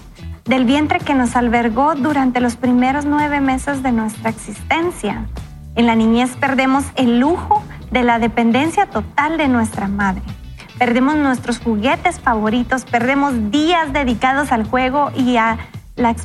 del 0.44 0.64
vientre 0.64 0.98
que 0.98 1.14
nos 1.14 1.36
albergó 1.36 1.94
durante 1.94 2.40
los 2.40 2.56
primeros 2.56 3.04
nueve 3.04 3.40
meses 3.40 3.82
de 3.82 3.92
nuestra 3.92 4.30
existencia. 4.30 5.26
En 5.74 5.86
la 5.86 5.94
niñez 5.94 6.36
perdemos 6.36 6.84
el 6.96 7.20
lujo 7.20 7.62
de 7.90 8.02
la 8.02 8.18
dependencia 8.18 8.86
total 8.86 9.38
de 9.38 9.48
nuestra 9.48 9.88
madre. 9.88 10.22
Perdemos 10.78 11.16
nuestros 11.16 11.58
juguetes 11.58 12.20
favoritos, 12.20 12.84
perdemos 12.84 13.50
días 13.50 13.92
dedicados 13.92 14.52
al 14.52 14.64
juego 14.64 15.10
y 15.16 15.36
a 15.36 15.58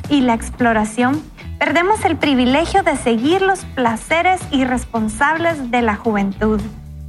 y 0.08 0.20
la 0.22 0.34
exploración 0.34 1.22
Perdemos 1.58 2.04
el 2.04 2.16
privilegio 2.16 2.84
de 2.84 2.96
seguir 2.96 3.42
los 3.42 3.64
placeres 3.64 4.40
irresponsables 4.52 5.72
de 5.72 5.82
la 5.82 5.96
juventud. 5.96 6.60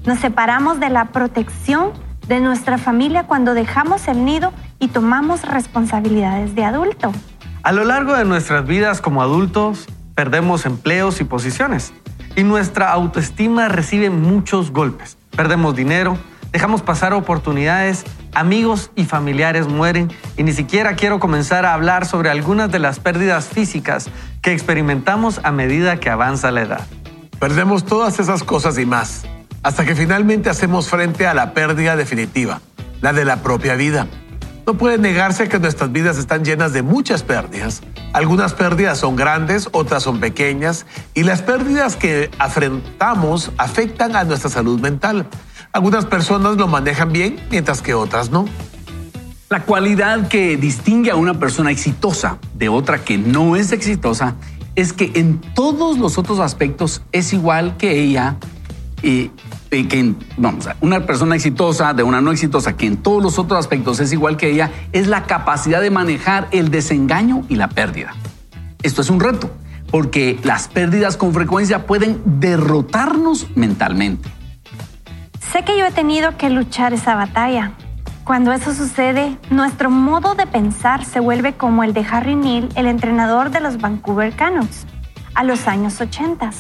Nos 0.06 0.18
separamos 0.20 0.80
de 0.80 0.90
la 0.90 1.06
protección 1.06 1.92
de 2.28 2.40
nuestra 2.40 2.80
familia 2.80 3.28
cuando 3.28 3.54
dejamos 3.54 4.08
el 4.08 4.26
nido 4.26 4.52
y 4.80 4.88
tomamos 4.88 5.44
responsabilidades 5.44 6.56
de 6.56 6.64
adulto. 6.64 7.12
A 7.62 7.72
lo 7.72 7.84
largo 7.84 8.16
de 8.16 8.26
nuestras 8.26 8.66
vidas 8.66 9.02
como 9.02 9.22
adultos, 9.22 9.86
perdemos 10.16 10.66
empleos 10.66 11.22
y 11.22 11.26
posiciones 11.26 11.94
y 12.36 12.44
nuestra 12.44 12.92
autoestima 12.92 13.68
recibe 13.68 14.10
muchos 14.10 14.72
golpes. 14.72 15.18
Perdemos 15.36 15.76
dinero, 15.76 16.18
dejamos 16.52 16.82
pasar 16.82 17.14
oportunidades, 17.14 18.04
amigos 18.34 18.92
y 18.96 19.06
familiares 19.06 19.68
mueren 19.68 20.12
y 20.38 20.44
ni 20.44 20.54
siquiera 20.54 20.96
quiero 20.96 21.20
comenzar 21.20 21.66
a 21.66 21.74
hablar 21.74 22.06
sobre 22.06 22.30
algunas 22.30 22.72
de 22.72 22.80
las 22.80 23.00
pérdidas 23.00 23.48
físicas 23.48 24.10
que 24.42 24.52
experimentamos 24.52 25.42
a 25.44 25.52
medida 25.52 26.00
que 26.00 26.10
avanza 26.10 26.52
la 26.52 26.62
edad. 26.62 26.88
Perdemos 27.40 27.86
todas 27.86 28.20
esas 28.20 28.44
cosas 28.44 28.78
y 28.78 28.86
más, 28.86 29.26
hasta 29.64 29.86
que 29.86 29.96
finalmente 29.96 30.50
hacemos 30.50 30.90
frente 30.90 31.28
a 31.28 31.34
la 31.34 31.54
pérdida 31.54 31.96
definitiva, 31.96 32.62
la 33.02 33.14
de 33.14 33.26
la 33.26 33.38
propia 33.38 33.76
vida. 33.76 34.08
No 34.70 34.78
puede 34.78 35.00
negarse 35.00 35.50
que 35.50 35.58
nuestras 35.58 35.92
vidas 35.92 36.18
están 36.18 36.46
llenas 36.46 36.74
de 36.74 36.84
muchas 36.84 37.24
pérdidas. 37.24 37.82
Algunas 38.14 38.54
pérdidas 38.54 39.00
son 39.00 39.16
grandes, 39.16 39.68
otras 39.72 40.04
son 40.04 40.20
pequeñas, 40.20 40.86
y 41.16 41.24
las 41.24 41.42
pérdidas 41.42 41.96
que 41.96 42.30
afrontamos 42.38 43.52
afectan 43.58 44.16
a 44.16 44.26
nuestra 44.26 44.50
salud 44.50 44.80
mental. 44.80 45.26
Algunas 45.72 46.06
personas 46.06 46.58
lo 46.58 46.68
manejan 46.68 47.12
bien, 47.12 47.40
mientras 47.52 47.82
que 47.82 47.94
otras 47.94 48.32
no. 48.32 48.46
La 49.50 49.64
cualidad 49.64 50.28
que 50.28 50.58
distingue 50.58 51.12
a 51.12 51.16
una 51.16 51.40
persona 51.40 51.72
exitosa 51.72 52.38
de 52.56 52.70
otra 52.70 53.04
que 53.04 53.18
no 53.18 53.56
es 53.56 53.72
exitosa 53.72 54.36
es 54.76 54.94
que 54.94 55.12
en 55.16 55.40
todos 55.40 55.98
los 56.00 56.18
otros 56.18 56.40
aspectos 56.40 57.02
es 57.12 57.34
igual 57.34 57.78
que 57.78 58.00
ella 58.02 58.38
y, 59.04 59.30
que, 59.70 60.14
vamos, 60.38 60.68
una 60.82 61.06
persona 61.06 61.36
exitosa 61.36 61.94
de 61.94 62.04
una 62.04 62.22
no 62.22 62.32
exitosa 62.32 62.76
que 62.76 62.88
en 62.88 62.98
todos 62.98 63.22
los 63.22 63.38
otros 63.40 63.60
aspectos 63.60 64.00
es 64.00 64.12
igual 64.12 64.38
que 64.38 64.50
ella 64.50 64.72
es 64.92 65.08
la 65.08 65.24
capacidad 65.26 65.82
de 65.82 65.92
manejar 65.92 66.48
el 66.52 66.72
desengaño 66.72 67.44
y 67.48 67.56
la 67.56 67.70
pérdida. 67.70 68.16
Esto 68.82 69.02
es 69.02 69.10
un 69.10 69.20
reto, 69.20 69.52
porque 69.92 70.40
las 70.44 70.68
pérdidas 70.68 71.18
con 71.18 71.34
frecuencia 71.34 71.86
pueden 71.86 72.22
derrotarnos 72.26 73.48
mentalmente. 73.56 74.30
Sé 75.52 75.64
que 75.64 75.78
yo 75.80 75.86
he 75.88 75.92
tenido 75.92 76.38
que 76.38 76.52
luchar 76.52 76.94
esa 76.94 77.16
batalla. 77.16 77.72
Cuando 78.24 78.54
eso 78.54 78.72
sucede, 78.72 79.36
nuestro 79.50 79.90
modo 79.90 80.36
de 80.36 80.46
pensar 80.46 81.04
se 81.04 81.20
vuelve 81.20 81.54
como 81.54 81.84
el 81.84 81.92
de 81.94 82.06
Harry 82.12 82.36
Neal, 82.36 82.70
el 82.76 82.86
entrenador 82.86 83.50
de 83.50 83.60
los 83.60 83.82
Vancouver 83.82 84.32
Canucks, 84.36 84.86
a 85.34 85.44
los 85.44 85.68
años 85.68 86.00
80. 86.00 86.52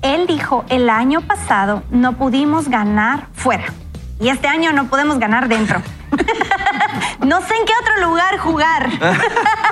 Él 0.00 0.26
dijo, 0.26 0.64
el 0.70 0.88
año 0.88 1.20
pasado 1.20 1.82
no 1.90 2.14
pudimos 2.14 2.68
ganar 2.68 3.26
fuera 3.34 3.66
y 4.18 4.30
este 4.30 4.48
año 4.48 4.72
no 4.72 4.86
podemos 4.86 5.18
ganar 5.18 5.48
dentro. 5.48 5.82
no 7.26 7.40
sé 7.42 7.54
en 7.54 7.66
qué 7.66 7.72
otro 7.82 8.08
lugar 8.08 8.38
jugar. 8.38 8.88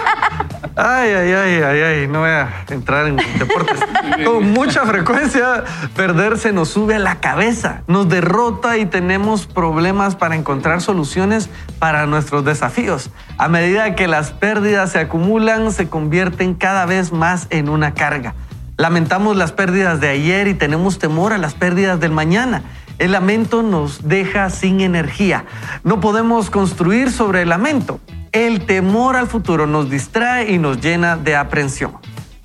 Ay, 0.80 1.10
ay, 1.10 1.32
ay, 1.32 1.60
ay, 1.60 1.80
ay, 1.80 2.06
no 2.06 2.20
voy 2.20 2.30
a 2.30 2.64
entrar 2.70 3.08
en 3.08 3.16
deportes. 3.38 3.80
Con 4.24 4.52
mucha 4.52 4.86
frecuencia, 4.86 5.64
perderse 5.96 6.52
nos 6.52 6.68
sube 6.68 6.94
a 6.94 6.98
la 7.00 7.16
cabeza, 7.16 7.82
nos 7.88 8.08
derrota 8.08 8.78
y 8.78 8.86
tenemos 8.86 9.48
problemas 9.48 10.14
para 10.14 10.36
encontrar 10.36 10.80
soluciones 10.80 11.50
para 11.80 12.06
nuestros 12.06 12.44
desafíos. 12.44 13.10
A 13.38 13.48
medida 13.48 13.96
que 13.96 14.06
las 14.06 14.30
pérdidas 14.30 14.92
se 14.92 15.00
acumulan, 15.00 15.72
se 15.72 15.88
convierten 15.88 16.54
cada 16.54 16.86
vez 16.86 17.10
más 17.12 17.48
en 17.50 17.68
una 17.68 17.94
carga. 17.94 18.36
Lamentamos 18.76 19.36
las 19.36 19.50
pérdidas 19.50 20.00
de 20.00 20.10
ayer 20.10 20.46
y 20.46 20.54
tenemos 20.54 21.00
temor 21.00 21.32
a 21.32 21.38
las 21.38 21.54
pérdidas 21.54 21.98
del 21.98 22.12
mañana. 22.12 22.62
El 23.00 23.10
lamento 23.10 23.64
nos 23.64 24.06
deja 24.06 24.48
sin 24.48 24.80
energía. 24.80 25.44
No 25.82 25.98
podemos 25.98 26.50
construir 26.50 27.10
sobre 27.10 27.42
el 27.42 27.48
lamento. 27.48 27.98
El 28.32 28.66
temor 28.66 29.16
al 29.16 29.26
futuro 29.26 29.66
nos 29.66 29.88
distrae 29.88 30.50
y 30.52 30.58
nos 30.58 30.80
llena 30.80 31.16
de 31.16 31.36
aprensión. 31.36 31.92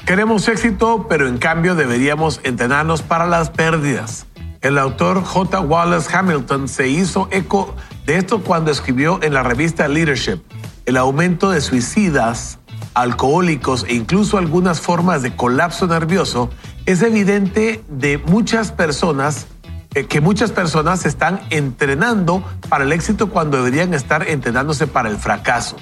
Queremos 0.06 0.48
éxito, 0.48 1.08
pero 1.10 1.28
en 1.28 1.38
cambio 1.38 1.76
deberíamos 1.76 2.40
entrenarnos 2.44 3.02
para 3.02 3.26
las 3.26 3.50
pérdidas. 3.50 4.26
El 4.62 4.78
autor 4.78 5.24
J. 5.24 5.60
Wallace 5.60 6.16
Hamilton 6.16 6.68
se 6.68 6.88
hizo 6.88 7.28
eco 7.32 7.76
de 8.06 8.18
esto 8.18 8.42
cuando 8.42 8.72
escribió 8.72 9.20
en 9.22 9.34
la 9.34 9.44
revista 9.44 9.88
Leadership 9.88 10.42
el 10.86 10.98
aumento 10.98 11.52
de 11.52 11.62
suicidas, 11.62 12.60
alcohólicos 12.94 13.86
e 13.88 13.94
incluso 13.94 14.38
algunas 14.38 14.82
formas 14.82 15.22
de 15.22 15.36
colapso 15.36 15.88
nervioso 15.88 16.50
es 16.86 17.02
evidente 17.02 17.84
de 17.88 18.18
muchas 18.18 18.72
personas 18.72 19.48
eh, 19.96 20.06
que 20.06 20.22
muchas 20.22 20.52
personas 20.52 21.02
se 21.02 21.08
están 21.08 21.42
entrenando 21.50 22.44
para 22.70 22.84
el 22.84 22.92
éxito 22.92 23.30
cuando 23.30 23.58
deberían 23.58 23.94
estar 23.94 24.28
entrenándose 24.28 24.88
para 24.88 25.10
el 25.10 25.18
fracaso. 25.18 25.76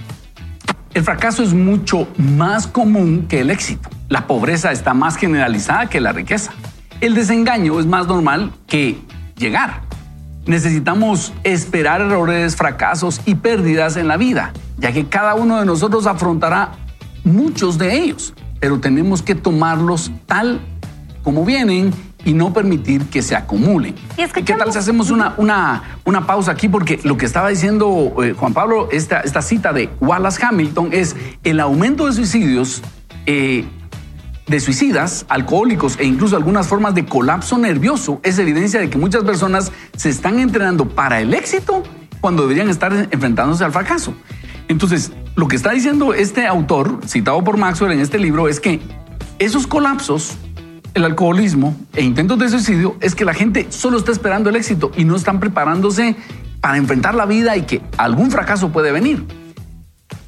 El 0.93 1.03
fracaso 1.03 1.41
es 1.41 1.53
mucho 1.53 2.07
más 2.17 2.67
común 2.67 3.27
que 3.29 3.39
el 3.39 3.49
éxito. 3.49 3.89
La 4.09 4.27
pobreza 4.27 4.73
está 4.73 4.93
más 4.93 5.15
generalizada 5.15 5.87
que 5.87 6.01
la 6.01 6.11
riqueza. 6.11 6.51
El 6.99 7.15
desengaño 7.15 7.79
es 7.79 7.85
más 7.85 8.07
normal 8.07 8.51
que 8.67 8.99
llegar. 9.37 9.83
Necesitamos 10.45 11.31
esperar 11.43 12.01
errores, 12.01 12.57
fracasos 12.57 13.21
y 13.25 13.35
pérdidas 13.35 13.95
en 13.95 14.09
la 14.09 14.17
vida, 14.17 14.51
ya 14.77 14.91
que 14.91 15.05
cada 15.05 15.35
uno 15.35 15.59
de 15.59 15.65
nosotros 15.65 16.07
afrontará 16.07 16.71
muchos 17.23 17.77
de 17.77 17.95
ellos, 17.95 18.33
pero 18.59 18.79
tenemos 18.79 19.21
que 19.21 19.35
tomarlos 19.35 20.11
tal 20.25 20.59
como 21.23 21.45
vienen 21.45 21.93
y 22.25 22.33
no 22.33 22.53
permitir 22.53 23.05
que 23.05 23.21
se 23.21 23.35
acumulen. 23.35 23.95
¿Qué 24.15 24.53
tal 24.53 24.71
si 24.71 24.77
hacemos 24.77 25.11
una, 25.11 25.33
una, 25.37 25.83
una, 26.05 26.25
pausa 26.25 26.51
aquí? 26.51 26.69
Porque 26.69 26.99
lo 27.03 27.17
que 27.17 27.25
estaba 27.25 27.49
diciendo 27.49 28.15
eh, 28.23 28.33
Juan 28.37 28.53
Pablo, 28.53 28.89
esta, 28.91 29.21
esta 29.21 29.41
cita 29.41 29.73
de 29.73 29.89
Wallace 29.99 30.43
Hamilton, 30.43 30.89
es 30.91 31.15
el 31.43 31.59
aumento 31.59 32.05
de 32.05 32.13
suicidios, 32.13 32.81
eh, 33.25 33.65
de 34.47 34.59
suicidas, 34.59 35.25
alcohólicos 35.29 35.97
e 35.99 36.05
incluso 36.05 36.35
algunas 36.35 36.67
formas 36.67 36.93
de 36.93 37.05
colapso 37.05 37.57
nervioso 37.57 38.19
es 38.23 38.37
evidencia 38.37 38.79
de 38.79 38.89
que 38.89 38.97
muchas 38.97 39.23
personas 39.23 39.71
se 39.95 40.09
están 40.09 40.39
entrenando 40.39 40.89
para 40.89 41.21
el 41.21 41.33
éxito 41.33 41.83
cuando 42.19 42.43
deberían 42.43 42.69
estar 42.69 43.07
enfrentándose 43.11 43.63
al 43.63 43.71
fracaso. 43.71 44.13
Entonces, 44.67 45.11
lo 45.35 45.47
que 45.47 45.55
está 45.55 45.71
diciendo 45.71 46.13
este 46.13 46.47
autor, 46.47 46.99
citado 47.07 47.43
por 47.43 47.57
Maxwell 47.57 47.91
en 47.93 47.99
este 47.99 48.19
libro, 48.19 48.47
es 48.47 48.59
que 48.59 48.79
esos 49.39 49.67
colapsos 49.67 50.37
el 50.93 51.05
alcoholismo 51.05 51.75
e 51.93 52.03
intentos 52.03 52.37
de 52.39 52.49
suicidio 52.49 52.97
es 52.99 53.15
que 53.15 53.25
la 53.25 53.33
gente 53.33 53.67
solo 53.69 53.97
está 53.97 54.11
esperando 54.11 54.49
el 54.49 54.55
éxito 54.55 54.91
y 54.95 55.05
no 55.05 55.15
están 55.15 55.39
preparándose 55.39 56.15
para 56.59 56.77
enfrentar 56.77 57.15
la 57.15 57.25
vida 57.25 57.57
y 57.57 57.63
que 57.63 57.81
algún 57.97 58.31
fracaso 58.31 58.69
puede 58.69 58.91
venir. 58.91 59.25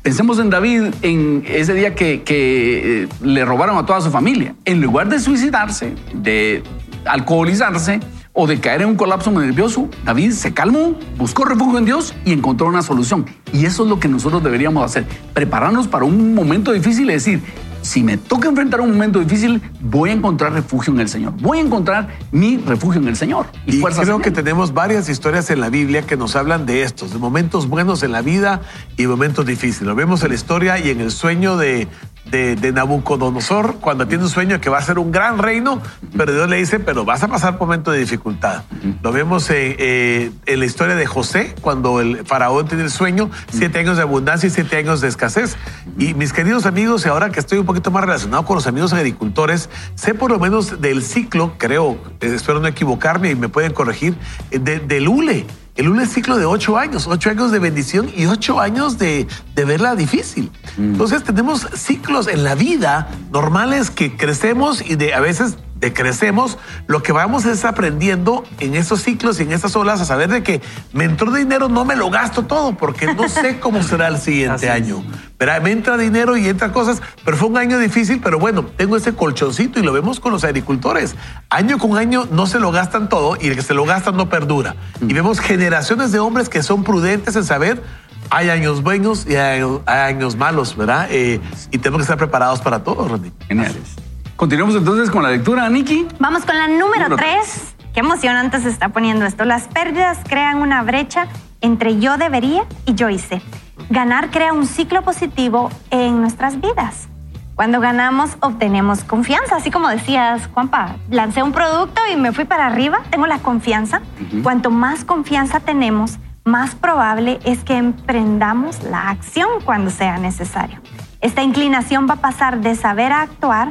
Pensemos 0.01 0.39
en 0.39 0.49
David 0.49 0.93
en 1.01 1.43
ese 1.47 1.73
día 1.73 1.95
que, 1.95 2.23
eh, 2.27 3.07
le 3.21 3.45
robaron 3.45 3.77
a 3.77 3.85
toda 3.85 4.01
su 4.01 4.11
familia. 4.11 4.55
En 4.65 4.81
lugar 4.81 5.07
de 5.07 5.19
suicidarse, 5.19 5.95
de 6.13 6.61
alcoholizarse 7.05 7.99
o 8.33 8.47
de 8.47 8.59
caer 8.59 8.81
en 8.81 8.89
un 8.89 8.95
colapso 8.95 9.31
nervioso, 9.31 9.89
David 10.03 10.31
se 10.31 10.53
calmó, 10.53 10.97
buscó 11.17 11.45
refugio 11.45 11.77
en 11.77 11.85
Dios 11.85 12.13
y 12.25 12.33
encontró 12.33 12.67
una 12.67 12.81
solución. 12.81 13.25
Y 13.53 13.65
eso 13.65 13.83
es 13.83 13.89
lo 13.89 13.99
que 13.99 14.07
nosotros 14.07 14.43
deberíamos 14.43 14.83
hacer, 14.83 15.05
prepararnos 15.33 15.87
para 15.87 16.03
un 16.03 16.33
momento 16.33 16.71
difícil 16.71 17.09
y 17.09 17.13
decir, 17.13 17.41
si 17.83 18.01
me 18.01 18.17
toca 18.17 18.47
enfrentar 18.49 18.81
un 18.81 18.91
momento 18.91 19.19
difícil, 19.19 19.61
voy 19.81 20.09
a 20.09 20.13
encontrar 20.13 20.53
refugio 20.53 20.93
en 20.93 21.01
el 21.01 21.09
Señor. 21.09 21.33
Voy 21.41 21.59
a 21.59 21.61
encontrar 21.61 22.07
mi 22.31 22.57
refugio 22.57 23.01
en 23.01 23.07
el 23.07 23.15
Señor. 23.15 23.45
Y, 23.67 23.81
creo 23.81 24.19
que 24.19 24.31
tenemos 24.31 24.73
varias 24.73 25.09
historias 25.09 25.49
en 25.49 25.59
la 25.59 25.69
Biblia 25.69 26.01
que 26.01 26.17
nos 26.17 26.35
hablan 26.35 26.65
de 26.65 26.83
estos, 26.83 27.11
de 27.11 27.19
momentos 27.19 27.67
buenos 27.67 28.01
en 28.01 28.11
la 28.11 28.21
vida 28.21 28.61
y 28.97 29.05
momentos 29.05 29.45
difíciles. 29.45 29.87
Lo 29.87 29.95
vemos 29.95 30.23
en 30.23 30.29
la 30.29 30.35
historia 30.35 30.79
y 30.79 30.89
en 30.89 31.01
el 31.01 31.11
sueño 31.11 31.57
de, 31.57 31.87
de, 32.25 32.71
Nabucodonosor 32.71 33.75
cuando 33.79 34.07
tiene 34.07 34.23
un 34.23 34.29
sueño 34.29 34.59
que 34.59 34.69
va 34.69 34.77
a 34.77 34.81
ser 34.81 34.99
un 34.99 35.11
gran 35.11 35.37
reino, 35.37 35.81
pero 36.17 36.33
Dios 36.33 36.49
le 36.49 36.57
dice, 36.57 36.79
pero 36.79 37.05
vas 37.05 37.23
a 37.23 37.27
pasar 37.27 37.59
momentos 37.59 37.93
de 37.93 37.99
dificultad. 37.99 38.63
Lo 39.01 39.11
vemos 39.11 39.49
eh, 39.49 40.31
en, 40.45 40.59
la 40.59 40.65
historia 40.65 40.95
de 40.95 41.05
José, 41.05 41.53
cuando 41.61 41.99
el 41.99 42.25
faraón 42.25 42.67
tiene 42.67 42.83
el 42.83 42.89
sueño, 42.89 43.29
siete 43.51 43.79
años 43.79 43.97
de 43.97 44.03
abundancia 44.03 44.47
y 44.47 44.49
siete 44.49 44.77
años 44.77 45.01
de 45.01 45.07
escasez. 45.07 45.57
Y 45.97 46.13
mis 46.13 46.33
queridos 46.33 46.65
amigos, 46.65 47.05
y 47.05 47.09
ahora 47.09 47.29
que 47.29 47.39
estoy 47.39 47.59
un 47.59 47.65
poquito 47.65 47.91
más 47.91 48.03
relacionado 48.03 48.45
con 48.45 48.55
los 48.55 48.67
amigos 48.67 48.93
agricultores, 48.93 49.69
sé 49.95 50.13
por 50.13 50.31
lo 50.31 50.39
menos 50.39 50.81
del 50.81 51.03
ciclo, 51.03 51.53
creo, 51.57 51.97
eh, 52.21 52.31
espero 52.33 52.59
no 52.59 52.67
equivocarme 52.67 53.29
y 53.29 53.35
me 53.35 53.49
pueden 53.49 53.73
corregir, 53.73 54.15
eh, 54.51 54.59
del 54.59 55.07
hule 55.07 55.45
el 55.75 55.89
un 55.89 56.05
ciclo 56.05 56.37
de 56.37 56.45
ocho 56.45 56.77
años, 56.77 57.07
ocho 57.07 57.29
años 57.29 57.51
de 57.51 57.59
bendición 57.59 58.11
y 58.15 58.25
ocho 58.25 58.59
años 58.59 58.97
de, 58.97 59.27
de 59.55 59.65
verla 59.65 59.95
difícil. 59.95 60.51
Mm. 60.77 60.91
Entonces 60.91 61.23
tenemos 61.23 61.67
ciclos 61.75 62.27
en 62.27 62.43
la 62.43 62.55
vida 62.55 63.09
normales 63.31 63.89
que 63.89 64.15
crecemos 64.15 64.81
y 64.87 64.95
de 64.95 65.13
a 65.13 65.19
veces 65.19 65.57
decrecemos, 65.83 66.57
lo 66.87 67.03
que 67.03 67.11
vamos 67.11 67.43
es 67.45 67.65
aprendiendo 67.65 68.45
en 68.59 68.75
esos 68.75 69.01
ciclos 69.01 69.39
y 69.39 69.43
en 69.43 69.51
esas 69.51 69.75
olas 69.75 69.99
a 69.99 70.05
saber 70.05 70.29
de 70.29 70.41
que 70.41 70.61
me 70.93 71.03
entró 71.03 71.31
dinero, 71.31 71.67
no 71.67 71.83
me 71.83 71.97
lo 71.97 72.09
gasto 72.09 72.43
todo 72.43 72.77
porque 72.77 73.13
no 73.13 73.27
sé 73.27 73.59
cómo 73.59 73.83
será 73.83 74.07
el 74.07 74.17
siguiente 74.17 74.69
año. 74.69 75.03
Pero 75.37 75.61
me 75.61 75.71
entra 75.71 75.97
dinero 75.97 76.37
y 76.37 76.47
entra 76.47 76.71
cosas, 76.71 77.01
pero 77.25 77.35
fue 77.35 77.49
un 77.49 77.57
año 77.57 77.77
difícil, 77.79 78.21
pero 78.23 78.39
bueno, 78.39 78.63
tengo 78.77 78.95
ese 78.95 79.13
colchoncito 79.13 79.77
y 79.79 79.83
lo 79.83 79.91
vemos 79.91 80.21
con 80.21 80.31
los 80.31 80.45
agricultores. 80.45 81.15
Año 81.49 81.77
con 81.77 81.97
año 81.97 82.27
no 82.31 82.47
se 82.47 82.59
lo 82.59 82.71
gastan 82.71 83.09
todo 83.09 83.37
y 83.39 83.47
el 83.47 83.55
que 83.57 83.61
se 83.61 83.73
lo 83.73 83.83
gastan 83.83 84.15
no 84.15 84.29
perdura. 84.29 84.77
Mm. 85.01 85.09
Y 85.09 85.13
vemos 85.13 85.41
generaciones 85.41 86.13
de 86.13 86.19
hombres 86.19 86.47
que 86.47 86.63
son 86.63 86.85
prudentes 86.85 87.35
en 87.35 87.43
saber 87.43 87.83
hay 88.29 88.49
años 88.49 88.81
buenos 88.81 89.27
y 89.27 89.35
hay, 89.35 89.61
años 89.85 90.37
malos, 90.37 90.77
¿verdad? 90.77 91.07
Eh, 91.11 91.41
y 91.71 91.77
tenemos 91.77 91.99
que 91.99 92.03
estar 92.03 92.17
preparados 92.17 92.61
para 92.61 92.83
todo, 92.83 93.05
Randy. 93.05 93.33
Geniales. 93.47 93.97
Continuemos 94.43 94.75
entonces 94.75 95.09
con 95.09 95.23
la 95.23 95.29
lectura, 95.29 95.69
Nikki. 95.69 96.05
Vamos 96.19 96.45
con 96.45 96.57
la 96.57 96.67
número 96.67 97.15
3. 97.15 97.75
Qué 97.93 98.01
emocionante 98.01 98.59
se 98.59 98.67
está 98.67 98.89
poniendo 98.89 99.23
esto. 99.23 99.45
Las 99.45 99.69
pérdidas 99.69 100.17
crean 100.27 100.57
una 100.57 100.83
brecha 100.83 101.27
entre 101.61 101.97
yo 102.01 102.17
debería 102.17 102.65
y 102.85 102.93
yo 102.93 103.07
hice. 103.07 103.41
Ganar 103.89 104.31
crea 104.31 104.51
un 104.51 104.67
ciclo 104.67 105.01
positivo 105.01 105.71
en 105.91 106.19
nuestras 106.19 106.59
vidas. 106.59 107.07
Cuando 107.55 107.79
ganamos, 107.79 108.31
obtenemos 108.41 109.05
confianza. 109.05 109.55
Así 109.55 109.71
como 109.71 109.87
decías, 109.87 110.49
Juanpa, 110.53 110.97
lancé 111.09 111.41
un 111.41 111.53
producto 111.53 112.01
y 112.11 112.17
me 112.17 112.33
fui 112.33 112.43
para 112.43 112.67
arriba, 112.67 112.99
tengo 113.11 113.27
la 113.27 113.39
confianza. 113.39 114.01
Cuanto 114.43 114.71
más 114.71 115.05
confianza 115.05 115.61
tenemos, 115.61 116.19
más 116.43 116.75
probable 116.75 117.39
es 117.45 117.63
que 117.63 117.77
emprendamos 117.77 118.83
la 118.83 119.09
acción 119.09 119.47
cuando 119.63 119.89
sea 119.89 120.17
necesario. 120.17 120.81
Esta 121.21 121.43
inclinación 121.43 122.09
va 122.09 122.15
a 122.15 122.17
pasar 122.17 122.59
de 122.59 122.75
saber 122.75 123.13
a 123.13 123.21
actuar 123.21 123.69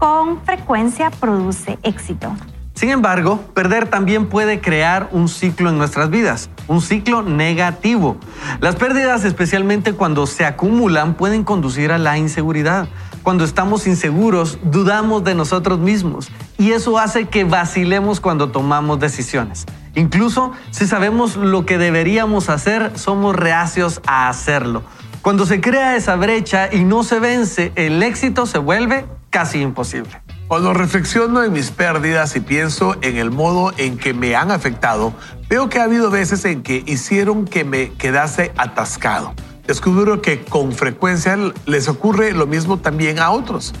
con 0.00 0.40
frecuencia 0.44 1.10
produce 1.10 1.78
éxito. 1.82 2.34
Sin 2.72 2.88
embargo, 2.88 3.38
perder 3.52 3.88
también 3.88 4.26
puede 4.26 4.62
crear 4.62 5.10
un 5.12 5.28
ciclo 5.28 5.68
en 5.68 5.76
nuestras 5.76 6.08
vidas, 6.08 6.48
un 6.68 6.80
ciclo 6.80 7.20
negativo. 7.20 8.16
Las 8.60 8.76
pérdidas, 8.76 9.26
especialmente 9.26 9.92
cuando 9.92 10.26
se 10.26 10.46
acumulan, 10.46 11.12
pueden 11.12 11.44
conducir 11.44 11.92
a 11.92 11.98
la 11.98 12.16
inseguridad. 12.16 12.88
Cuando 13.22 13.44
estamos 13.44 13.86
inseguros, 13.86 14.58
dudamos 14.62 15.22
de 15.22 15.34
nosotros 15.34 15.78
mismos 15.78 16.30
y 16.56 16.72
eso 16.72 16.98
hace 16.98 17.26
que 17.26 17.44
vacilemos 17.44 18.20
cuando 18.20 18.50
tomamos 18.50 18.98
decisiones. 19.00 19.66
Incluso 19.94 20.52
si 20.70 20.86
sabemos 20.86 21.36
lo 21.36 21.66
que 21.66 21.76
deberíamos 21.76 22.48
hacer, 22.48 22.92
somos 22.98 23.36
reacios 23.36 24.00
a 24.06 24.30
hacerlo. 24.30 24.82
Cuando 25.20 25.44
se 25.44 25.60
crea 25.60 25.94
esa 25.96 26.16
brecha 26.16 26.72
y 26.72 26.84
no 26.84 27.02
se 27.02 27.20
vence, 27.20 27.72
el 27.74 28.02
éxito 28.02 28.46
se 28.46 28.56
vuelve 28.56 29.04
casi 29.30 29.60
imposible. 29.60 30.10
Cuando 30.48 30.74
reflexiono 30.74 31.44
en 31.44 31.52
mis 31.52 31.70
pérdidas 31.70 32.34
y 32.34 32.40
pienso 32.40 32.96
en 33.02 33.16
el 33.16 33.30
modo 33.30 33.72
en 33.76 33.96
que 33.96 34.12
me 34.12 34.34
han 34.34 34.50
afectado, 34.50 35.14
veo 35.48 35.68
que 35.68 35.78
ha 35.78 35.84
habido 35.84 36.10
veces 36.10 36.44
en 36.44 36.62
que 36.62 36.82
hicieron 36.86 37.44
que 37.44 37.64
me 37.64 37.92
quedase 37.92 38.52
atascado. 38.56 39.32
Descubro 39.66 40.20
que 40.20 40.40
con 40.40 40.72
frecuencia 40.72 41.38
les 41.66 41.86
ocurre 41.86 42.32
lo 42.32 42.48
mismo 42.48 42.78
también 42.78 43.20
a 43.20 43.30
otros. 43.30 43.72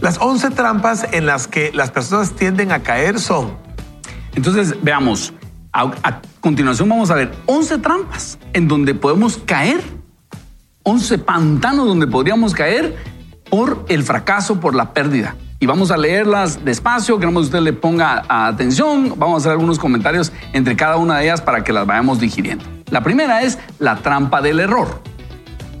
Las 0.00 0.18
11 0.18 0.50
trampas 0.50 1.06
en 1.12 1.26
las 1.26 1.46
que 1.46 1.70
las 1.72 1.92
personas 1.92 2.32
tienden 2.32 2.72
a 2.72 2.80
caer 2.80 3.20
son. 3.20 3.56
Entonces, 4.34 4.74
veamos, 4.82 5.32
a, 5.72 5.92
a 6.02 6.20
continuación 6.40 6.88
vamos 6.88 7.12
a 7.12 7.14
ver 7.14 7.32
11 7.46 7.78
trampas 7.78 8.38
en 8.52 8.66
donde 8.66 8.94
podemos 8.94 9.38
caer, 9.38 9.80
11 10.82 11.18
pantanos 11.18 11.86
donde 11.86 12.08
podríamos 12.08 12.54
caer 12.54 12.96
por 13.50 13.84
el 13.88 14.02
fracaso, 14.02 14.60
por 14.60 14.74
la 14.74 14.92
pérdida 14.92 15.36
y 15.60 15.66
vamos 15.66 15.90
a 15.90 15.96
leerlas 15.96 16.64
despacio. 16.64 17.18
Queremos 17.18 17.42
que 17.42 17.46
usted 17.46 17.60
le 17.60 17.72
ponga 17.72 18.24
atención. 18.28 19.14
Vamos 19.16 19.34
a 19.34 19.38
hacer 19.38 19.52
algunos 19.52 19.78
comentarios 19.78 20.32
entre 20.52 20.76
cada 20.76 20.96
una 20.96 21.18
de 21.18 21.24
ellas 21.24 21.40
para 21.40 21.64
que 21.64 21.72
las 21.72 21.86
vayamos 21.86 22.20
digiriendo. 22.20 22.64
La 22.90 23.02
primera 23.02 23.42
es 23.42 23.58
la 23.78 23.96
trampa 23.96 24.40
del 24.40 24.60
error. 24.60 25.02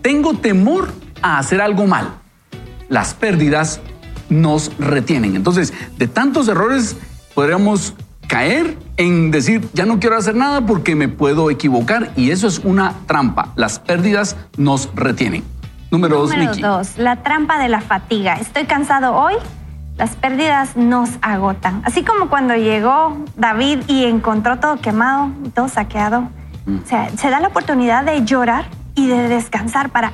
Tengo 0.02 0.34
temor 0.34 0.92
a 1.22 1.38
hacer 1.38 1.60
algo 1.60 1.86
mal. 1.86 2.10
Las 2.88 3.14
pérdidas 3.14 3.80
nos 4.28 4.72
retienen. 4.78 5.36
Entonces, 5.36 5.72
de 5.96 6.08
tantos 6.08 6.48
errores 6.48 6.96
podríamos 7.34 7.94
caer 8.26 8.76
en 8.96 9.30
decir, 9.30 9.66
ya 9.72 9.86
no 9.86 10.00
quiero 10.00 10.16
hacer 10.16 10.34
nada 10.34 10.66
porque 10.66 10.96
me 10.96 11.08
puedo 11.08 11.50
equivocar 11.50 12.12
y 12.16 12.30
eso 12.30 12.48
es 12.48 12.58
una 12.58 12.94
trampa. 13.06 13.52
Las 13.56 13.78
pérdidas 13.78 14.36
nos 14.56 14.90
retienen. 14.94 15.44
Número, 15.90 16.18
dos, 16.18 16.30
Número 16.30 16.54
dos, 16.54 16.98
la 16.98 17.22
trampa 17.22 17.58
de 17.58 17.68
la 17.68 17.80
fatiga. 17.80 18.34
Estoy 18.34 18.64
cansado 18.64 19.14
hoy, 19.14 19.34
las 19.96 20.16
pérdidas 20.16 20.76
nos 20.76 21.10
agotan. 21.22 21.82
Así 21.84 22.04
como 22.04 22.28
cuando 22.28 22.54
llegó 22.54 23.16
David 23.36 23.80
y 23.88 24.04
encontró 24.04 24.58
todo 24.58 24.76
quemado 24.80 25.30
y 25.44 25.48
todo 25.48 25.68
saqueado. 25.68 26.28
Mm. 26.66 26.78
O 26.84 26.86
sea, 26.86 27.10
se 27.16 27.30
da 27.30 27.40
la 27.40 27.48
oportunidad 27.48 28.04
de 28.04 28.24
llorar 28.24 28.66
y 28.94 29.06
de 29.06 29.28
descansar 29.28 29.88
para 29.88 30.12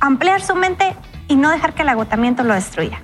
ampliar 0.00 0.40
su 0.40 0.54
mente 0.54 0.94
y 1.26 1.36
no 1.36 1.50
dejar 1.50 1.74
que 1.74 1.82
el 1.82 1.88
agotamiento 1.88 2.44
lo 2.44 2.54
destruya. 2.54 3.02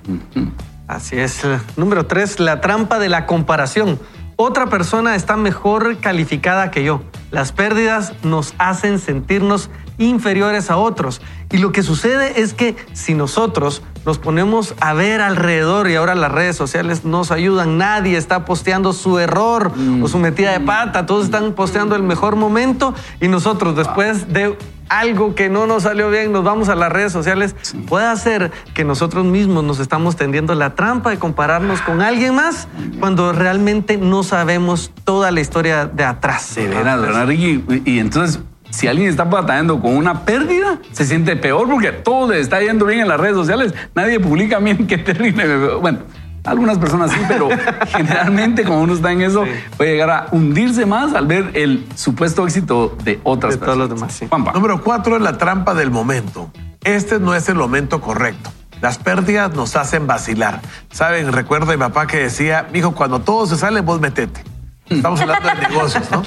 Así 0.87 1.17
es. 1.17 1.41
Número 1.75 2.05
tres, 2.05 2.39
la 2.39 2.61
trampa 2.61 2.99
de 2.99 3.09
la 3.09 3.25
comparación. 3.25 3.99
Otra 4.37 4.67
persona 4.67 5.15
está 5.15 5.37
mejor 5.37 5.97
calificada 5.97 6.71
que 6.71 6.83
yo. 6.83 7.01
Las 7.31 7.51
pérdidas 7.51 8.13
nos 8.23 8.53
hacen 8.57 8.99
sentirnos 8.99 9.69
inferiores 9.97 10.69
a 10.69 10.77
otros. 10.77 11.21
Y 11.51 11.57
lo 11.57 11.71
que 11.71 11.83
sucede 11.83 12.41
es 12.41 12.53
que 12.53 12.75
si 12.93 13.13
nosotros 13.13 13.81
nos 14.05 14.19
ponemos 14.19 14.75
a 14.79 14.93
ver 14.93 15.19
alrededor 15.19 15.89
y 15.89 15.95
ahora 15.95 16.13
las 16.13 16.31
redes 16.31 16.55
sociales 16.55 17.05
nos 17.05 17.31
ayudan. 17.31 17.77
Nadie 17.77 18.17
está 18.17 18.45
posteando 18.45 18.93
su 18.93 19.17
error 19.17 19.71
o 20.01 20.07
su 20.07 20.19
metida 20.19 20.51
de 20.51 20.59
pata. 20.59 21.05
Todos 21.05 21.25
están 21.25 21.53
posteando 21.53 21.95
el 21.95 22.03
mejor 22.03 22.35
momento 22.35 22.93
y 23.19 23.27
nosotros 23.27 23.75
después 23.75 24.31
de 24.31 24.57
algo 24.87 25.33
que 25.33 25.49
no 25.49 25.65
nos 25.65 25.83
salió 25.83 26.11
bien, 26.11 26.31
nos 26.31 26.43
vamos 26.43 26.69
a 26.69 26.75
las 26.75 26.91
redes 26.91 27.11
sociales, 27.11 27.55
puede 27.87 28.05
hacer 28.05 28.51
que 28.75 28.83
nosotros 28.83 29.25
mismos 29.25 29.63
nos 29.63 29.79
estamos 29.79 30.15
tendiendo 30.15 30.53
la 30.53 30.75
trampa 30.75 31.09
de 31.09 31.17
compararnos 31.17 31.81
con 31.81 32.01
alguien 32.01 32.35
más 32.35 32.67
cuando 32.99 33.33
realmente 33.33 33.97
no 33.97 34.21
sabemos 34.21 34.91
toda 35.03 35.31
la 35.31 35.41
historia 35.41 35.87
de 35.87 36.03
atrás. 36.03 36.43
Sí, 36.53 36.67
verdad, 36.67 37.29
y 37.29 37.97
entonces 37.97 38.39
si 38.75 38.89
alguien 38.89 39.07
está 39.07 39.23
batallando 39.23 39.79
con 39.79 39.95
una 39.95 40.25
pérdida, 40.25 40.79
se 40.91 41.05
siente 41.05 41.37
peor 41.37 41.69
porque 41.69 41.93
todo 41.93 42.31
le 42.31 42.41
está 42.41 42.59
yendo 42.59 42.85
bien 42.85 42.99
en 42.99 43.07
las 43.07 43.17
redes 43.17 43.35
sociales. 43.37 43.73
Nadie 43.95 44.19
publica 44.19 44.59
bien, 44.59 44.85
qué 44.85 44.97
terrible. 44.97 45.75
Bueno, 45.75 45.99
algunas 46.43 46.77
personas 46.77 47.11
sí, 47.11 47.19
pero 47.25 47.47
generalmente 47.87 48.65
como 48.65 48.81
uno 48.81 48.93
está 48.93 49.13
en 49.13 49.21
eso, 49.21 49.45
puede 49.77 49.93
llegar 49.93 50.09
a 50.09 50.27
hundirse 50.31 50.85
más 50.85 51.13
al 51.13 51.25
ver 51.25 51.51
el 51.53 51.87
supuesto 51.95 52.43
éxito 52.43 52.97
de 53.01 53.21
otras 53.23 53.53
de 53.53 53.59
personas. 53.59 53.87
Todos 53.87 54.01
los 54.01 54.29
demás, 54.29 54.53
Número 54.53 54.83
cuatro 54.83 55.15
es 55.15 55.21
la 55.21 55.37
trampa 55.37 55.73
del 55.73 55.89
momento. 55.89 56.51
Este 56.83 57.17
no 57.17 57.33
es 57.33 57.47
el 57.47 57.55
momento 57.55 58.01
correcto. 58.01 58.51
Las 58.81 58.97
pérdidas 58.97 59.55
nos 59.55 59.77
hacen 59.77 60.05
vacilar. 60.05 60.59
Saben, 60.91 61.31
recuerdo 61.31 61.71
a 61.71 61.75
mi 61.75 61.79
papá 61.79 62.07
que 62.07 62.17
decía, 62.17 62.67
hijo, 62.73 62.93
cuando 62.93 63.21
todo 63.21 63.47
se 63.47 63.55
sale, 63.55 63.79
vos 63.79 64.01
metete. 64.01 64.43
Estamos 64.89 65.19
hablando 65.19 65.49
de 65.49 65.67
negocios, 65.67 66.11
¿no? 66.11 66.23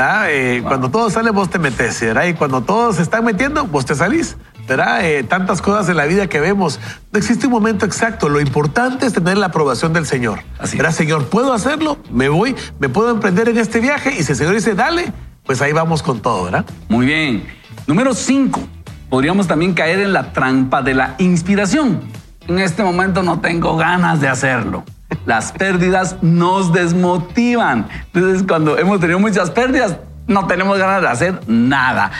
Ah, 0.00 0.26
eh, 0.28 0.62
cuando 0.66 0.90
todo 0.90 1.10
sale, 1.10 1.30
vos 1.30 1.50
te 1.50 1.58
metes, 1.58 2.00
¿verdad? 2.00 2.26
Y 2.26 2.34
cuando 2.34 2.62
todos 2.62 2.96
se 2.96 3.02
están 3.02 3.24
metiendo, 3.24 3.64
vos 3.66 3.84
te 3.84 3.94
salís. 3.94 4.36
¿verdad? 4.68 5.04
Eh, 5.04 5.24
tantas 5.24 5.62
cosas 5.62 5.88
en 5.88 5.96
la 5.96 6.04
vida 6.04 6.28
que 6.28 6.40
vemos. 6.40 6.78
No 7.10 7.18
existe 7.18 7.46
un 7.46 7.52
momento 7.52 7.86
exacto. 7.86 8.28
Lo 8.28 8.40
importante 8.40 9.06
es 9.06 9.14
tener 9.14 9.38
la 9.38 9.46
aprobación 9.46 9.92
del 9.92 10.06
Señor. 10.06 10.40
Así 10.58 10.76
¿verdad, 10.76 10.92
Señor? 10.92 11.26
¿Puedo 11.26 11.52
hacerlo? 11.52 11.98
Me 12.10 12.28
voy, 12.28 12.54
me 12.78 12.88
puedo 12.88 13.10
emprender 13.10 13.48
en 13.48 13.58
este 13.58 13.80
viaje. 13.80 14.10
Y 14.10 14.22
si 14.22 14.32
el 14.32 14.38
Señor 14.38 14.54
dice, 14.54 14.74
dale, 14.74 15.12
pues 15.44 15.62
ahí 15.62 15.72
vamos 15.72 16.02
con 16.02 16.20
todo, 16.20 16.44
¿verdad? 16.44 16.66
Muy 16.88 17.06
bien. 17.06 17.48
Número 17.86 18.14
cinco. 18.14 18.60
Podríamos 19.08 19.46
también 19.46 19.72
caer 19.72 20.00
en 20.00 20.12
la 20.12 20.32
trampa 20.32 20.82
de 20.82 20.92
la 20.92 21.14
inspiración. 21.18 22.02
En 22.46 22.58
este 22.58 22.82
momento 22.82 23.22
no 23.22 23.40
tengo 23.40 23.76
ganas 23.76 24.20
de 24.20 24.28
hacerlo. 24.28 24.84
Las 25.28 25.52
pérdidas 25.52 26.16
nos 26.22 26.72
desmotivan. 26.72 27.86
Entonces, 28.14 28.46
cuando 28.48 28.78
hemos 28.78 28.98
tenido 28.98 29.20
muchas 29.20 29.50
pérdidas, 29.50 29.98
no 30.26 30.46
tenemos 30.46 30.78
ganas 30.78 31.02
de 31.02 31.08
hacer 31.08 31.40
nada. 31.46 32.12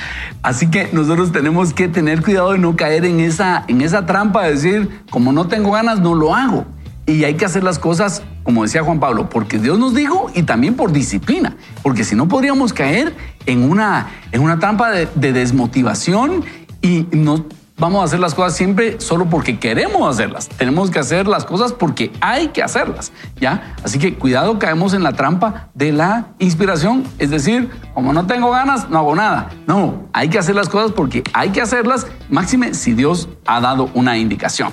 Así 0.43 0.69
que 0.69 0.91
nosotros 0.93 1.33
tenemos 1.33 1.73
que 1.73 1.89
tener 1.89 2.23
cuidado 2.23 2.53
de 2.53 2.59
no 2.59 2.77
caer 2.77 3.07
en 3.07 3.21
esa, 3.21 3.65
en 3.67 3.81
esa 3.81 4.05
trampa 4.05 4.45
de 4.45 4.53
decir, 4.53 4.91
como 5.09 5.33
no 5.33 5.49
tengo 5.49 5.71
ganas, 5.71 6.01
no 6.01 6.15
lo 6.15 6.35
hago. 6.35 6.67
Y 7.07 7.25
hay 7.25 7.33
que 7.37 7.47
hacer 7.47 7.65
las 7.65 7.79
cosas, 7.79 8.23
como 8.43 8.65
decía 8.65 8.85
Juan 8.85 9.01
Pablo, 9.01 9.31
porque 9.31 9.59
Dios 9.59 9.79
nos 9.79 9.95
dijo 9.95 10.31
y 10.35 10.43
también 10.43 10.75
por 10.75 10.93
disciplina. 10.93 11.57
Porque 11.83 12.05
si 12.05 12.15
no 12.15 12.29
podríamos 12.29 12.75
caer 12.75 13.17
en 13.47 13.71
una, 13.71 14.09
en 14.33 14.43
una 14.43 14.59
trampa 14.59 14.91
de, 14.91 15.09
de 15.15 15.33
desmotivación 15.33 16.45
y 16.83 17.07
no 17.11 17.47
vamos 17.79 18.01
a 18.01 18.05
hacer 18.05 18.21
las 18.21 18.35
cosas 18.35 18.57
siempre 18.57 19.01
solo 19.01 19.27
porque 19.27 19.59
queremos 19.59 20.09
hacerlas. 20.09 20.49
Tenemos 20.49 20.91
que 20.91 20.99
hacer 20.99 21.27
las 21.27 21.45
cosas 21.45 21.73
porque 21.73 22.13
hay 22.21 22.49
que 22.49 22.63
hacerlas, 22.63 23.13
¿ya? 23.41 23.75
Así 23.85 23.99
que 23.99 24.15
cuidado, 24.15 24.59
caemos 24.59 24.95
en 24.95 25.03
la 25.03 25.13
trampa 25.13 25.69
de 25.75 25.93
la 25.93 26.27
inspiración, 26.39 27.05
es 27.19 27.31
decir, 27.31 27.71
como 27.95 28.13
no 28.13 28.27
tengo 28.27 28.51
ganas, 28.51 28.91
no 28.91 28.99
hago 28.99 29.15
nada. 29.15 29.51
No, 29.67 30.09
hay 30.13 30.29
que 30.29 30.39
hacer 30.39 30.55
las 30.55 30.69
cosas 30.69 30.93
porque 30.93 31.23
hay 31.33 31.51
que 31.51 31.61
hacerlas, 31.61 32.07
máxime 32.29 32.75
si 32.75 32.93
Dios 32.93 33.29
ha 33.47 33.61
dado 33.61 33.91
una 33.95 34.19
indicación. 34.19 34.73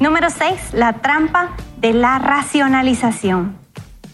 Número 0.00 0.28
6, 0.30 0.72
la 0.72 0.94
trampa 0.94 1.50
de 1.78 1.92
la 1.92 2.18
racionalización. 2.18 3.56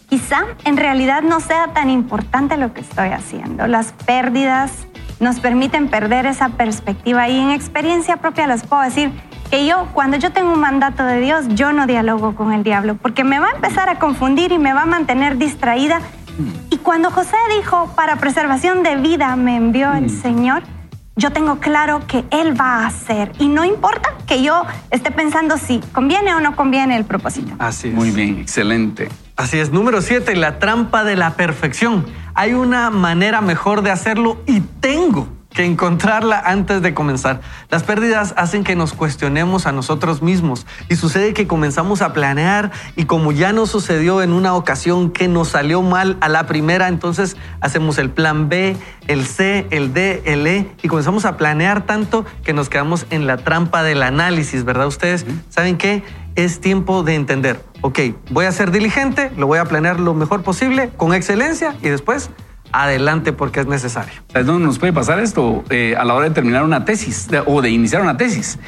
Quizá 0.09 0.45
en 0.63 0.77
realidad 0.77 1.21
no 1.21 1.39
sea 1.39 1.73
tan 1.73 1.89
importante 1.89 2.55
lo 2.55 2.73
que 2.73 2.81
estoy 2.81 3.09
haciendo. 3.09 3.67
Las 3.67 3.91
pérdidas, 3.91 4.71
nos 5.19 5.39
permiten 5.39 5.87
perder 5.87 6.25
esa 6.25 6.49
perspectiva 6.49 7.27
y 7.29 7.39
en 7.39 7.51
experiencia 7.51 8.17
propia 8.17 8.47
les 8.47 8.63
puedo 8.63 8.81
decir 8.81 9.11
que 9.49 9.65
yo, 9.65 9.87
cuando 9.93 10.17
yo 10.17 10.31
tengo 10.31 10.53
un 10.53 10.59
mandato 10.59 11.03
de 11.03 11.19
Dios, 11.19 11.45
yo 11.49 11.71
no 11.71 11.87
dialogo 11.87 12.35
con 12.35 12.51
el 12.51 12.63
diablo, 12.63 12.95
porque 12.95 13.23
me 13.23 13.39
va 13.39 13.47
a 13.47 13.55
empezar 13.55 13.89
a 13.89 13.97
confundir 13.97 14.51
y 14.51 14.57
me 14.57 14.73
va 14.73 14.81
a 14.81 14.85
mantener 14.85 15.37
distraída. 15.37 15.99
Mm. 15.99 16.73
Y 16.73 16.77
cuando 16.77 17.11
José 17.11 17.37
dijo, 17.57 17.91
para 17.95 18.17
preservación 18.17 18.83
de 18.83 18.97
vida 18.97 19.35
me 19.35 19.55
envió 19.55 19.93
el 19.93 20.05
mm. 20.05 20.21
Señor, 20.21 20.63
yo 21.15 21.31
tengo 21.31 21.59
claro 21.59 22.01
que 22.07 22.25
Él 22.29 22.59
va 22.59 22.83
a 22.83 22.87
hacer. 22.87 23.31
Y 23.39 23.47
no 23.47 23.65
importa 23.65 24.13
que 24.27 24.43
yo 24.43 24.65
esté 24.91 25.11
pensando 25.11 25.57
si 25.57 25.79
conviene 25.91 26.33
o 26.35 26.41
no 26.41 26.55
conviene 26.55 26.95
el 26.95 27.05
propósito. 27.05 27.55
Así 27.57 27.87
es. 27.87 27.93
Muy 27.93 28.11
bien, 28.11 28.37
excelente. 28.39 29.09
Así 29.37 29.59
es. 29.59 29.71
Número 29.71 30.01
siete, 30.01 30.35
la 30.35 30.57
trampa 30.57 31.03
de 31.03 31.15
la 31.15 31.35
perfección. 31.35 32.07
Hay 32.33 32.53
una 32.53 32.89
manera 32.89 33.39
mejor 33.39 33.83
de 33.83 33.91
hacerlo 33.91 34.41
y 34.47 34.61
tengo 34.61 35.27
que 35.53 35.63
encontrarla 35.63 36.39
antes 36.39 36.81
de 36.81 36.93
comenzar. 36.93 37.41
Las 37.69 37.83
pérdidas 37.83 38.33
hacen 38.37 38.63
que 38.63 38.75
nos 38.75 38.93
cuestionemos 38.93 39.65
a 39.65 39.71
nosotros 39.71 40.21
mismos 40.21 40.65
y 40.89 40.95
sucede 40.95 41.33
que 41.33 41.47
comenzamos 41.47 42.01
a 42.01 42.13
planear 42.13 42.71
y 42.95 43.05
como 43.05 43.31
ya 43.31 43.53
nos 43.53 43.69
sucedió 43.71 44.21
en 44.21 44.33
una 44.33 44.55
ocasión 44.55 45.11
que 45.11 45.27
nos 45.27 45.49
salió 45.49 45.81
mal 45.81 46.17
a 46.21 46.29
la 46.29 46.45
primera, 46.45 46.87
entonces 46.87 47.37
hacemos 47.59 47.97
el 47.97 48.09
plan 48.09 48.49
B, 48.49 48.75
el 49.07 49.25
C, 49.25 49.67
el 49.71 49.93
D, 49.93 50.23
el 50.25 50.45
E 50.45 50.71
y 50.81 50.87
comenzamos 50.87 51.25
a 51.25 51.37
planear 51.37 51.85
tanto 51.85 52.25
que 52.43 52.53
nos 52.53 52.69
quedamos 52.69 53.07
en 53.09 53.25
la 53.25 53.37
trampa 53.37 53.81
del 53.81 54.03
análisis, 54.03 54.63
¿verdad? 54.63 54.87
Ustedes 54.87 55.25
saben 55.49 55.77
que 55.77 56.03
es 56.37 56.61
tiempo 56.61 57.03
de 57.03 57.15
entender, 57.15 57.59
ok, 57.81 57.99
voy 58.29 58.45
a 58.45 58.51
ser 58.51 58.71
diligente, 58.71 59.31
lo 59.37 59.47
voy 59.47 59.57
a 59.57 59.65
planear 59.65 59.99
lo 59.99 60.13
mejor 60.13 60.43
posible, 60.43 60.91
con 60.95 61.13
excelencia 61.13 61.75
y 61.81 61.89
después 61.89 62.29
adelante 62.71 63.33
porque 63.33 63.59
es 63.59 63.65
necesario. 63.65 64.13
¿Sabes 64.31 64.45
dónde 64.45 64.65
nos 64.65 64.77
puede 64.77 64.93
pasar 64.93 65.19
esto? 65.19 65.63
Eh, 65.71 65.95
a 65.97 66.05
la 66.05 66.13
hora 66.13 66.29
de 66.29 66.35
terminar 66.35 66.63
una 66.63 66.85
tesis 66.85 67.27
o 67.47 67.61
de 67.63 67.71
iniciar 67.71 68.03
una 68.03 68.17
tesis. 68.17 68.59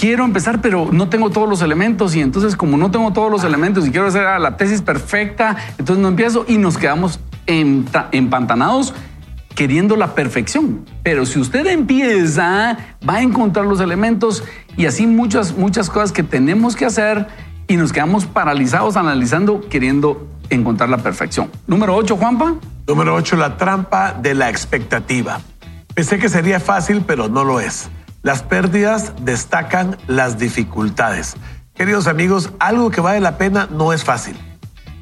Quiero 0.00 0.24
empezar, 0.24 0.62
pero 0.62 0.88
no 0.90 1.10
tengo 1.10 1.28
todos 1.28 1.46
los 1.46 1.60
elementos 1.60 2.16
y 2.16 2.22
entonces 2.22 2.56
como 2.56 2.78
no 2.78 2.90
tengo 2.90 3.12
todos 3.12 3.30
los 3.30 3.44
elementos 3.44 3.86
y 3.86 3.90
quiero 3.90 4.06
hacer 4.06 4.24
la 4.40 4.56
tesis 4.56 4.80
perfecta, 4.80 5.56
entonces 5.78 6.02
no 6.02 6.08
empiezo 6.08 6.46
y 6.48 6.56
nos 6.56 6.78
quedamos 6.78 7.20
empantanados 7.46 8.94
queriendo 9.54 9.96
la 9.96 10.14
perfección. 10.14 10.84
Pero 11.02 11.26
si 11.26 11.38
usted 11.38 11.66
empieza, 11.66 12.78
va 13.08 13.16
a 13.16 13.22
encontrar 13.22 13.66
los 13.66 13.80
elementos 13.80 14.44
y 14.76 14.86
así 14.86 15.06
muchas, 15.06 15.56
muchas 15.56 15.90
cosas 15.90 16.12
que 16.12 16.22
tenemos 16.22 16.76
que 16.76 16.84
hacer 16.84 17.26
y 17.68 17.76
nos 17.76 17.92
quedamos 17.92 18.26
paralizados 18.26 18.96
analizando, 18.96 19.60
queriendo 19.60 20.28
encontrar 20.50 20.88
la 20.88 20.98
perfección. 20.98 21.50
Número 21.66 21.94
8, 21.94 22.16
Juanpa. 22.16 22.54
Número 22.86 23.14
8, 23.14 23.36
la 23.36 23.56
trampa 23.56 24.12
de 24.12 24.34
la 24.34 24.50
expectativa. 24.50 25.40
Pensé 25.94 26.18
que 26.18 26.28
sería 26.28 26.58
fácil, 26.58 27.02
pero 27.06 27.28
no 27.28 27.44
lo 27.44 27.60
es. 27.60 27.88
Las 28.22 28.42
pérdidas 28.42 29.12
destacan 29.22 29.96
las 30.06 30.38
dificultades. 30.38 31.36
Queridos 31.74 32.06
amigos, 32.06 32.50
algo 32.58 32.90
que 32.90 33.00
vale 33.00 33.20
la 33.20 33.38
pena 33.38 33.68
no 33.70 33.92
es 33.92 34.04
fácil. 34.04 34.36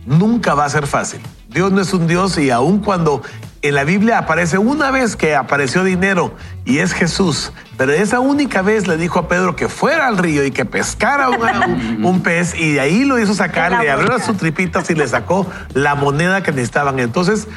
Nunca 0.07 0.55
va 0.55 0.65
a 0.65 0.69
ser 0.69 0.87
fácil. 0.87 1.21
Dios 1.49 1.73
no 1.73 1.81
es 1.81 1.93
un 1.93 2.07
Dios 2.07 2.39
y 2.39 2.51
aun 2.51 2.79
cuando 2.79 3.23
en 3.63 3.75
la 3.75 3.85
Biblia 3.85 4.19
aparece 4.19 4.59
una 4.59 4.91
vez 4.91 5.17
que 5.17 5.35
apareció 5.35 5.85
dinero 5.85 6.35
y 6.65 6.79
es 6.79 6.93
Jesús, 6.93 7.53
pero 7.77 7.93
esa 7.93 8.21
única 8.21 8.63
vez 8.63 8.89
le 8.89 8.97
dijo 8.97 9.19
a 9.19 9.29
Pedro 9.29 9.55
que 9.55 9.69
fuera 9.69 10.07
al 10.07 10.17
río 10.17 10.45
y 10.45 10.51
que 10.51 10.65
pescara 10.65 11.29
un, 12.03 12.23
pez 12.23 12.55
y 12.55 12.73
de 12.73 12.81
ahí 12.81 13.05
lo 13.05 13.19
hizo 13.19 13.35
sacar, 13.35 13.83
le 13.83 13.91
abrió 13.91 14.09
las 14.17 14.27
tripitas 14.39 14.89
y 14.91 14.95
le 14.95 15.07
sacó 15.07 15.47
la 15.75 15.95
moneda 15.95 16.43
que 16.43 16.53
necesitaban. 16.53 16.99
Entonces, 16.99 17.49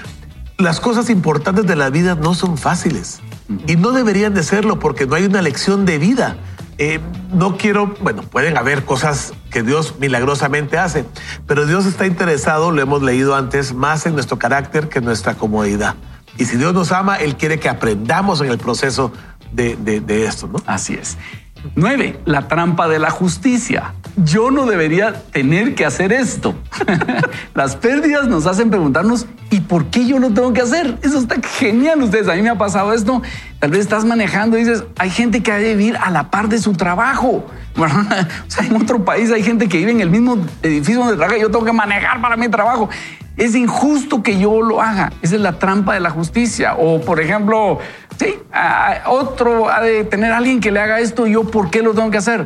las 0.57 0.79
cosas 0.79 1.09
importantes 1.09 1.65
de 1.65 1.75
la 1.75 1.89
vida 1.89 2.15
no 2.15 2.33
son 2.33 2.57
fáciles 2.57 3.21
y 3.67 3.75
no 3.75 3.91
deberían 3.91 4.33
de 4.33 4.43
serlo 4.43 4.79
porque 4.79 5.05
no 5.05 5.15
hay 5.15 5.25
una 5.25 5.41
lección 5.41 5.85
de 5.85 5.99
vida. 5.99 6.35
Eh, 6.77 6.99
no 7.33 7.57
quiero, 7.57 7.95
bueno, 8.01 8.23
pueden 8.23 8.57
haber 8.57 8.83
cosas 8.85 9.33
que 9.51 9.63
Dios 9.63 9.95
milagrosamente 9.99 10.77
hace, 10.77 11.05
pero 11.45 11.65
Dios 11.65 11.85
está 11.85 12.05
interesado, 12.05 12.71
lo 12.71 12.81
hemos 12.81 13.03
leído 13.03 13.35
antes, 13.35 13.73
más 13.73 14.05
en 14.05 14.13
nuestro 14.13 14.39
carácter 14.39 14.89
que 14.89 14.99
en 14.99 15.05
nuestra 15.05 15.35
comodidad. 15.35 15.95
Y 16.37 16.45
si 16.45 16.57
Dios 16.57 16.73
nos 16.73 16.91
ama, 16.91 17.17
Él 17.17 17.35
quiere 17.35 17.59
que 17.59 17.69
aprendamos 17.69 18.41
en 18.41 18.49
el 18.49 18.57
proceso 18.57 19.11
de, 19.51 19.75
de 19.75 20.25
esto, 20.25 20.47
¿no? 20.47 20.59
Así 20.65 20.95
es. 20.95 21.17
Nueve, 21.75 22.19
la 22.25 22.47
trampa 22.47 22.87
de 22.87 22.99
la 22.99 23.09
justicia. 23.09 23.93
Yo 24.15 24.51
no 24.51 24.67
debería 24.67 25.23
tener 25.31 25.73
que 25.73 25.85
hacer 25.85 26.13
esto. 26.13 26.53
Las 27.55 27.75
pérdidas 27.75 28.27
nos 28.27 28.45
hacen 28.45 28.69
preguntarnos, 28.69 29.25
¿y 29.49 29.61
por 29.61 29.85
qué 29.87 30.05
yo 30.05 30.19
no 30.19 30.33
tengo 30.33 30.53
que 30.53 30.61
hacer? 30.61 30.99
Eso 31.01 31.17
está 31.17 31.37
genial, 31.41 32.01
ustedes. 32.03 32.27
A 32.27 32.35
mí 32.35 32.43
me 32.43 32.49
ha 32.49 32.57
pasado 32.57 32.93
esto. 32.93 33.23
Tal 33.59 33.71
vez 33.71 33.79
estás 33.79 34.05
manejando 34.05 34.57
y 34.57 34.61
dices, 34.61 34.83
hay 34.99 35.09
gente 35.09 35.41
que 35.41 35.51
ha 35.51 35.57
de 35.57 35.75
vivir 35.75 35.97
a 35.97 36.11
la 36.11 36.29
par 36.29 36.47
de 36.47 36.59
su 36.59 36.73
trabajo. 36.73 37.45
O 37.75 38.51
sea, 38.51 38.65
en 38.67 38.75
otro 38.75 39.03
país 39.03 39.31
hay 39.31 39.41
gente 39.41 39.67
que 39.67 39.79
vive 39.79 39.89
en 39.89 40.01
el 40.01 40.11
mismo 40.11 40.37
edificio 40.61 40.99
donde 40.99 41.15
trabaja 41.15 41.37
y 41.37 41.41
yo 41.41 41.49
tengo 41.49 41.65
que 41.65 41.73
manejar 41.73 42.21
para 42.21 42.37
mi 42.37 42.47
trabajo. 42.47 42.87
Es 43.35 43.55
injusto 43.55 44.21
que 44.21 44.37
yo 44.37 44.61
lo 44.61 44.79
haga. 44.79 45.11
Esa 45.23 45.35
es 45.35 45.41
la 45.41 45.53
trampa 45.53 45.95
de 45.95 45.99
la 45.99 46.11
justicia. 46.11 46.75
O, 46.75 47.01
por 47.01 47.19
ejemplo, 47.19 47.79
sí, 48.19 48.35
otro 49.07 49.71
ha 49.71 49.81
de 49.81 50.03
tener 50.03 50.33
a 50.33 50.37
alguien 50.37 50.59
que 50.59 50.69
le 50.69 50.79
haga 50.79 50.99
esto, 50.99 51.25
yo, 51.25 51.49
¿por 51.49 51.71
qué 51.71 51.81
lo 51.81 51.95
tengo 51.95 52.11
que 52.11 52.19
hacer? 52.19 52.45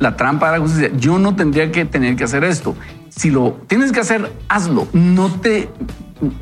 La 0.00 0.16
trampa 0.16 0.50
de 0.50 0.58
la 0.58 0.64
justicia. 0.64 0.90
Yo 0.96 1.18
no 1.18 1.36
tendría 1.36 1.70
que 1.70 1.84
tener 1.84 2.16
que 2.16 2.24
hacer 2.24 2.42
esto. 2.42 2.74
Si 3.10 3.30
lo 3.30 3.52
tienes 3.68 3.92
que 3.92 4.00
hacer, 4.00 4.32
hazlo. 4.48 4.88
No 4.92 5.30
te 5.30 5.70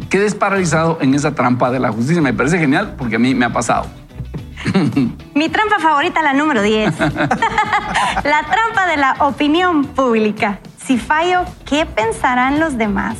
quedes 0.08 0.34
paralizado 0.34 0.98
en 1.00 1.12
esa 1.14 1.34
trampa 1.34 1.70
de 1.70 1.80
la 1.80 1.92
justicia. 1.92 2.22
Me 2.22 2.32
parece 2.32 2.58
genial 2.58 2.94
porque 2.96 3.16
a 3.16 3.18
mí 3.18 3.34
me 3.34 3.44
ha 3.44 3.52
pasado. 3.52 3.86
Mi 5.34 5.48
trampa 5.48 5.78
favorita, 5.80 6.22
la 6.22 6.32
número 6.32 6.62
10. 6.62 6.98
la 7.00 8.42
trampa 8.48 8.86
de 8.88 8.96
la 8.96 9.16
opinión 9.20 9.84
pública. 9.84 10.60
Si 10.84 10.96
fallo, 10.96 11.44
¿qué 11.66 11.84
pensarán 11.84 12.60
los 12.60 12.78
demás? 12.78 13.18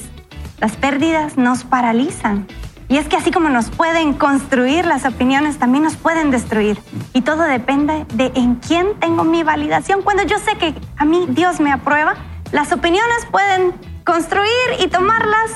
Las 0.60 0.76
pérdidas 0.76 1.36
nos 1.36 1.64
paralizan. 1.64 2.46
Y 2.90 2.96
es 2.96 3.06
que 3.06 3.16
así 3.16 3.30
como 3.30 3.50
nos 3.50 3.68
pueden 3.68 4.14
construir, 4.14 4.86
las 4.86 5.04
opiniones 5.04 5.58
también 5.58 5.84
nos 5.84 5.96
pueden 5.96 6.30
destruir. 6.30 6.78
Y 7.12 7.20
todo 7.20 7.42
depende 7.42 8.06
de 8.14 8.32
en 8.34 8.54
quién 8.54 8.98
tengo 8.98 9.24
mi 9.24 9.42
validación. 9.42 10.00
Cuando 10.02 10.22
yo 10.22 10.38
sé 10.38 10.56
que 10.56 10.74
a 10.96 11.04
mí 11.04 11.26
Dios 11.28 11.60
me 11.60 11.70
aprueba, 11.70 12.14
las 12.50 12.72
opiniones 12.72 13.26
pueden 13.30 13.74
construir 14.04 14.48
y 14.80 14.88
tomarlas 14.88 15.50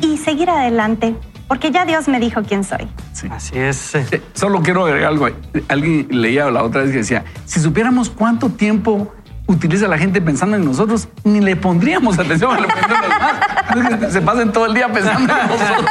y 0.00 0.16
seguir 0.18 0.48
adelante. 0.48 1.16
Porque 1.48 1.72
ya 1.72 1.84
Dios 1.84 2.06
me 2.06 2.20
dijo 2.20 2.42
quién 2.42 2.62
soy. 2.62 2.88
Así 3.30 3.58
es. 3.58 3.92
Solo 4.34 4.62
quiero 4.62 4.84
agregar 4.84 5.10
algo. 5.10 5.28
Alguien 5.68 6.06
leía 6.10 6.50
la 6.50 6.62
otra 6.62 6.82
vez 6.82 6.92
que 6.92 6.98
decía, 6.98 7.24
si 7.46 7.60
supiéramos 7.60 8.10
cuánto 8.10 8.50
tiempo 8.50 9.12
utiliza 9.46 9.88
la 9.88 9.98
gente 9.98 10.20
pensando 10.20 10.56
en 10.56 10.64
nosotros, 10.64 11.08
ni 11.24 11.40
le 11.40 11.56
pondríamos 11.56 12.18
atención 12.18 12.52
a 12.56 12.60
lo 12.60 12.68
que 12.68 14.10
Se 14.10 14.20
pasen 14.20 14.52
todo 14.52 14.66
el 14.66 14.74
día 14.74 14.92
pensando 14.92 15.32
en 15.32 15.48
nosotros. 15.48 15.86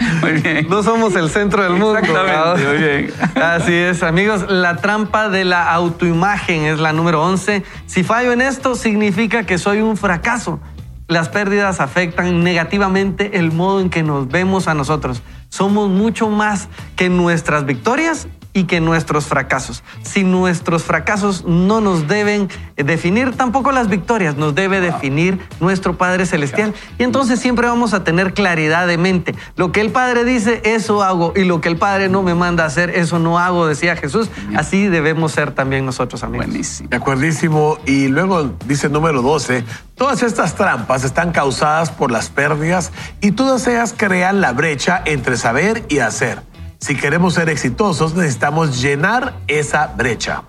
Muy 0.22 0.32
bien. 0.32 0.66
No 0.68 0.82
somos 0.82 1.14
el 1.16 1.30
centro 1.30 1.62
del 1.62 1.72
mundo. 1.72 1.98
Exactamente, 1.98 2.66
muy 2.66 2.78
bien. 2.78 3.12
Así 3.34 3.74
es, 3.74 4.02
amigos. 4.02 4.46
La 4.48 4.76
trampa 4.76 5.28
de 5.28 5.44
la 5.44 5.70
autoimagen 5.72 6.64
es 6.64 6.78
la 6.78 6.92
número 6.92 7.22
11. 7.22 7.62
Si 7.86 8.02
fallo 8.02 8.32
en 8.32 8.40
esto, 8.40 8.74
significa 8.74 9.44
que 9.44 9.58
soy 9.58 9.80
un 9.80 9.96
fracaso. 9.96 10.60
Las 11.06 11.28
pérdidas 11.28 11.80
afectan 11.80 12.42
negativamente 12.44 13.38
el 13.38 13.52
modo 13.52 13.80
en 13.80 13.90
que 13.90 14.02
nos 14.02 14.28
vemos 14.28 14.68
a 14.68 14.74
nosotros. 14.74 15.22
Somos 15.48 15.90
mucho 15.90 16.28
más 16.28 16.68
que 16.96 17.08
nuestras 17.08 17.66
victorias 17.66 18.28
y 18.52 18.64
que 18.64 18.80
nuestros 18.80 19.26
fracasos. 19.26 19.82
Si 20.02 20.24
nuestros 20.24 20.82
fracasos 20.82 21.44
no 21.44 21.80
nos 21.80 22.08
deben 22.08 22.48
definir, 22.76 23.36
tampoco 23.36 23.72
las 23.72 23.88
victorias 23.88 24.36
nos 24.36 24.54
debe 24.54 24.80
definir 24.80 25.38
nuestro 25.60 25.96
Padre 25.96 26.26
Celestial. 26.26 26.74
Y 26.98 27.04
entonces 27.04 27.40
siempre 27.40 27.66
vamos 27.66 27.94
a 27.94 28.04
tener 28.04 28.34
claridad 28.34 28.86
de 28.86 28.98
mente. 28.98 29.34
Lo 29.56 29.72
que 29.72 29.80
el 29.80 29.90
Padre 29.90 30.24
dice, 30.24 30.60
eso 30.64 31.02
hago. 31.02 31.32
Y 31.36 31.44
lo 31.44 31.60
que 31.60 31.68
el 31.68 31.76
Padre 31.76 32.08
no 32.08 32.22
me 32.22 32.34
manda 32.34 32.64
a 32.64 32.66
hacer, 32.66 32.90
eso 32.90 33.18
no 33.18 33.38
hago, 33.38 33.66
decía 33.66 33.96
Jesús. 33.96 34.30
Así 34.56 34.88
debemos 34.88 35.32
ser 35.32 35.52
también 35.52 35.86
nosotros, 35.86 36.22
amigos. 36.22 36.46
Buenísimo. 36.46 36.88
De 36.88 36.96
acuerdísimo. 36.96 37.78
Y 37.86 38.08
luego 38.08 38.54
dice 38.66 38.88
número 38.88 39.22
12, 39.22 39.64
todas 39.94 40.22
estas 40.22 40.54
trampas 40.54 41.04
están 41.04 41.32
causadas 41.32 41.90
por 41.90 42.10
las 42.10 42.30
pérdidas 42.30 42.90
y 43.20 43.32
todas 43.32 43.66
ellas 43.66 43.94
crean 43.96 44.40
la 44.40 44.52
brecha 44.52 45.02
entre 45.04 45.36
saber 45.36 45.84
y 45.88 45.98
hacer. 45.98 46.49
Si 46.80 46.96
queremos 46.96 47.34
ser 47.34 47.50
exitosos, 47.50 48.14
necesitamos 48.14 48.80
llenar 48.80 49.34
esa 49.48 49.88
brecha. 49.88 50.44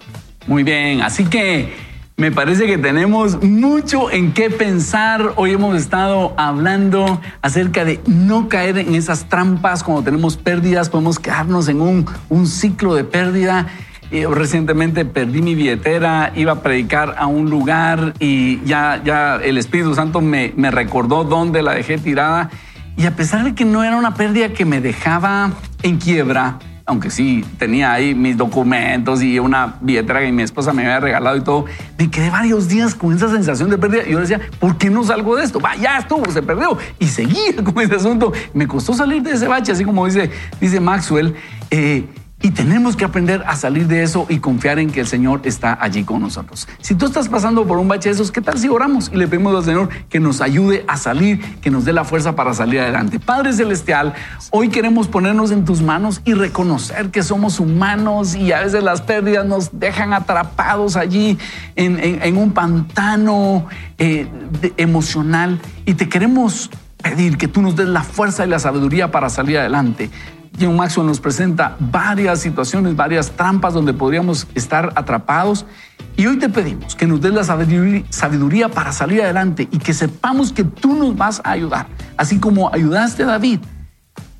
Muy 0.48 0.64
bien, 0.64 1.02
así 1.02 1.26
que 1.26 1.74
me 2.16 2.32
parece 2.32 2.68
que 2.68 2.78
tenemos 2.78 3.44
mucho 3.44 4.10
en 4.10 4.32
qué 4.32 4.50
pensar. 4.50 5.34
Hoy 5.36 5.52
hemos 5.52 5.76
estado 5.76 6.34
hablando 6.38 7.20
acerca 7.42 7.84
de 7.84 8.00
no 8.08 8.48
caer 8.48 8.78
en 8.78 8.96
esas 8.96 9.28
trampas 9.28 9.84
cuando 9.84 10.04
tenemos 10.04 10.38
pérdidas, 10.38 10.90
podemos 10.90 11.20
quedarnos 11.20 11.68
en 11.68 11.82
un, 11.82 12.06
un 12.30 12.48
ciclo 12.48 12.96
de 12.96 13.04
pérdida. 13.04 13.68
recientemente 14.10 15.04
perdí 15.04 15.42
mi 15.42 15.54
billetera, 15.54 16.32
iba 16.34 16.54
a 16.54 16.62
predicar 16.64 17.16
a 17.18 17.28
un 17.28 17.50
lugar 17.50 18.14
y 18.20 18.64
ya, 18.64 19.02
ya 19.04 19.36
el 19.36 19.58
Espíritu 19.58 19.96
Santo 19.96 20.22
me, 20.22 20.54
me 20.56 20.72
recordó 20.72 21.26
dónde 21.26 21.62
la 21.62 21.74
dejé 21.74 21.98
tirada 21.98 22.50
y 22.98 23.06
a 23.06 23.16
pesar 23.16 23.44
de 23.44 23.56
que 23.56 23.66
no 23.66 23.84
era 23.84 23.98
una 23.98 24.14
pérdida 24.14 24.50
que 24.50 24.64
me 24.64 24.80
dejaba 24.80 25.52
en 25.84 25.98
quiebra, 25.98 26.60
aunque 26.86 27.10
sí 27.10 27.46
tenía 27.58 27.94
ahí 27.94 28.14
mis 28.14 28.38
documentos 28.38 29.22
y 29.22 29.40
una 29.40 29.76
billetera 29.82 30.22
que 30.22 30.32
mi 30.32 30.44
esposa 30.44 30.74
me 30.74 30.84
había 30.84 31.00
regalado 31.00 31.38
y 31.38 31.42
todo, 31.42 31.66
me 31.98 32.10
quedé 32.10 32.30
varios 32.30 32.68
días 32.68 32.96
con 32.96 33.16
esa 33.16 33.30
sensación 33.30 33.70
de 33.70 33.78
pérdida. 33.78 34.04
Y 34.08 34.12
yo 34.12 34.20
decía, 34.20 34.42
¿por 34.60 34.78
qué 34.78 34.90
no 34.90 35.04
salgo 35.04 35.36
de 35.36 35.44
esto? 35.44 35.60
Va, 35.60 35.76
ya 35.76 35.98
estuvo, 35.98 36.30
se 36.32 36.42
perdió. 36.42 36.78
Y 37.00 37.08
seguía 37.08 37.56
con 37.64 37.80
ese 37.80 37.96
asunto. 37.96 38.34
Me 38.54 38.68
costó 38.68 38.94
salir 38.94 39.22
de 39.24 39.32
ese 39.32 39.48
bache, 39.48 39.72
así 39.72 39.86
como 39.86 40.06
dice, 40.06 40.30
dice 40.60 40.80
Maxwell. 40.80 41.36
Eh, 41.70 42.06
y 42.42 42.52
tenemos 42.52 42.96
que 42.96 43.06
aprender 43.06 43.44
a 43.46 43.56
salir 43.56 43.88
de 43.88 44.04
eso 44.04 44.26
y 44.30 44.40
confiar 44.40 44.80
en 44.80 44.92
que 44.92 45.02
el 45.02 45.08
Señor 45.08 45.42
está 45.44 45.78
allí 45.80 46.04
con 46.04 46.22
nosotros. 46.22 46.68
Si 46.82 46.96
tú 46.96 47.06
estás 47.06 47.30
pasando 47.30 47.66
por 47.66 47.78
un 47.78 47.88
bache 47.88 48.10
de 48.10 48.16
esos, 48.16 48.32
¿qué 48.32 48.42
tal 48.42 48.58
si 48.58 48.68
oramos 48.68 49.12
y 49.14 49.18
le 49.18 49.28
pedimos 49.28 49.56
al 49.56 49.64
Señor 49.64 49.90
que 50.10 50.20
nos 50.20 50.42
ayude 50.42 50.84
a 50.88 50.98
salir, 50.98 51.60
que 51.60 51.70
nos 51.70 51.86
dé 51.86 51.94
la 51.94 52.04
fuerza 52.04 52.36
para 52.36 52.54
salir 52.54 52.80
adelante? 52.80 53.20
Padre 53.20 53.54
Celestial, 53.54 54.14
hoy 54.50 54.70
queremos 54.70 55.08
ponernos 55.08 55.52
en 55.52 55.66
tus 55.66 55.82
manos 55.82 56.22
y 56.26 56.34
reconocer 56.34 57.12
que 57.12 57.24
somos 57.24 57.60
humanos 57.60 58.36
y 58.36 58.52
a 58.52 58.62
veces 58.62 58.84
las 58.84 59.02
pérdidas 59.02 59.46
nos 59.46 59.80
dejan 59.80 60.14
atrapados 60.14 60.96
allí 60.96 61.38
en, 61.76 62.38
un 62.38 62.54
pantano 62.54 63.68
eh, 63.98 64.28
emocional 64.78 65.60
y 65.86 65.94
te 65.94 66.08
queremos 66.08 66.70
pedir 67.02 67.38
que 67.38 67.48
tú 67.48 67.62
nos 67.62 67.76
des 67.76 67.88
la 67.88 68.04
fuerza 68.04 68.46
y 68.46 68.50
la 68.50 68.60
sabiduría 68.60 69.12
para 69.12 69.30
salir 69.30 69.58
adelante. 69.58 70.10
John 70.60 70.76
Maxwell 70.76 71.08
nos 71.08 71.20
presenta 71.20 71.76
varias 71.80 72.40
situaciones, 72.40 72.96
varias 72.96 73.32
trampas 73.32 73.74
donde 73.74 73.94
podríamos 73.94 74.48
estar 74.54 74.92
atrapados 74.96 75.66
Y 76.18 76.28
hoy 76.28 76.38
te 76.38 76.50
pedimos 76.50 76.96
que 76.96 77.08
nos 77.08 77.22
des 77.22 77.34
la 77.34 77.44
sabiduría 77.44 78.70
para 78.70 78.92
salir 78.92 79.22
adelante 79.22 79.68
y 79.72 79.80
que 79.80 79.94
sepamos 79.94 80.52
que 80.52 80.64
tú 80.64 80.94
nos 80.94 81.16
vas 81.16 81.42
a 81.44 81.52
ayudar. 81.52 81.88
Así 82.18 82.38
como 82.38 82.72
ayudaste 82.74 83.24
a 83.24 83.28
David, 83.28 83.60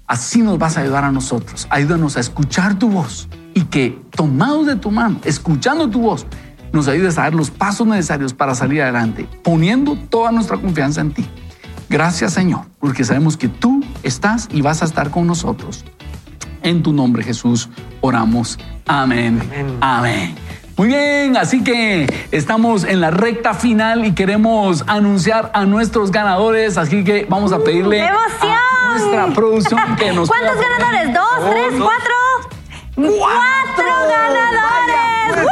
así 0.06 0.42
nos 0.42 0.60
vas 0.60 0.78
a 0.78 0.82
ayudar 0.82 1.06
a 1.06 1.12
nosotros. 1.12 1.68
Ayúdanos 1.70 2.18
a 2.18 2.20
escuchar 2.20 2.78
tu 2.78 2.90
voz 2.90 3.30
y 3.54 3.64
que 3.64 4.00
tomados 4.12 4.68
de 4.68 4.76
tu 4.76 4.92
mano, 4.92 5.20
escuchando 5.24 5.90
tu 5.90 6.02
voz, 6.02 6.28
nos 6.74 6.88
ayudes 6.88 7.18
a 7.18 7.24
dar 7.24 7.34
los 7.34 7.50
pasos 7.50 7.88
necesarios 7.88 8.34
para 8.34 8.54
salir 8.54 8.82
adelante, 8.82 9.28
poniendo 9.44 9.96
toda 9.96 10.32
nuestra 10.32 10.58
confianza 10.58 11.02
en 11.02 11.12
ti. 11.12 11.26
Gracias 11.90 12.34
Señor, 12.34 12.66
porque 12.80 13.04
sabemos 13.04 13.38
que 13.38 13.48
tú 13.48 13.84
estás 14.04 14.48
y 14.52 14.62
vas 14.62 14.82
a 14.82 14.86
estar 14.86 15.10
con 15.10 15.28
nosotros. 15.28 15.84
En 16.64 16.84
tu 16.84 16.94
nombre 16.94 17.24
Jesús 17.24 17.70
oramos. 18.02 18.60
Amén. 18.88 19.42
Amén. 19.82 20.36
Muy 20.78 20.88
bien, 20.88 21.38
así 21.38 21.64
que 21.64 22.08
estamos 22.32 22.84
en 22.86 23.02
la 23.02 23.12
recta 23.12 23.54
final 23.54 24.04
y 24.06 24.14
queremos 24.14 24.84
anunciar 24.88 25.52
a 25.54 25.66
nuestros 25.66 26.12
ganadores, 26.12 26.78
así 26.78 27.04
que 27.04 27.28
vamos 27.30 27.52
a 27.52 27.60
pedirle 27.60 28.02
a 28.02 28.16
nuestra 28.90 29.28
producción 29.28 29.80
que 29.96 30.12
nos 30.12 30.28
¿Cuántos 30.28 30.56
ganadores? 30.56 31.14
¿Dos, 31.14 31.52
tres, 31.52 31.74
cuatro? 31.78 32.14
¡Cuatro, 32.96 33.86
ganadores! 34.10 35.48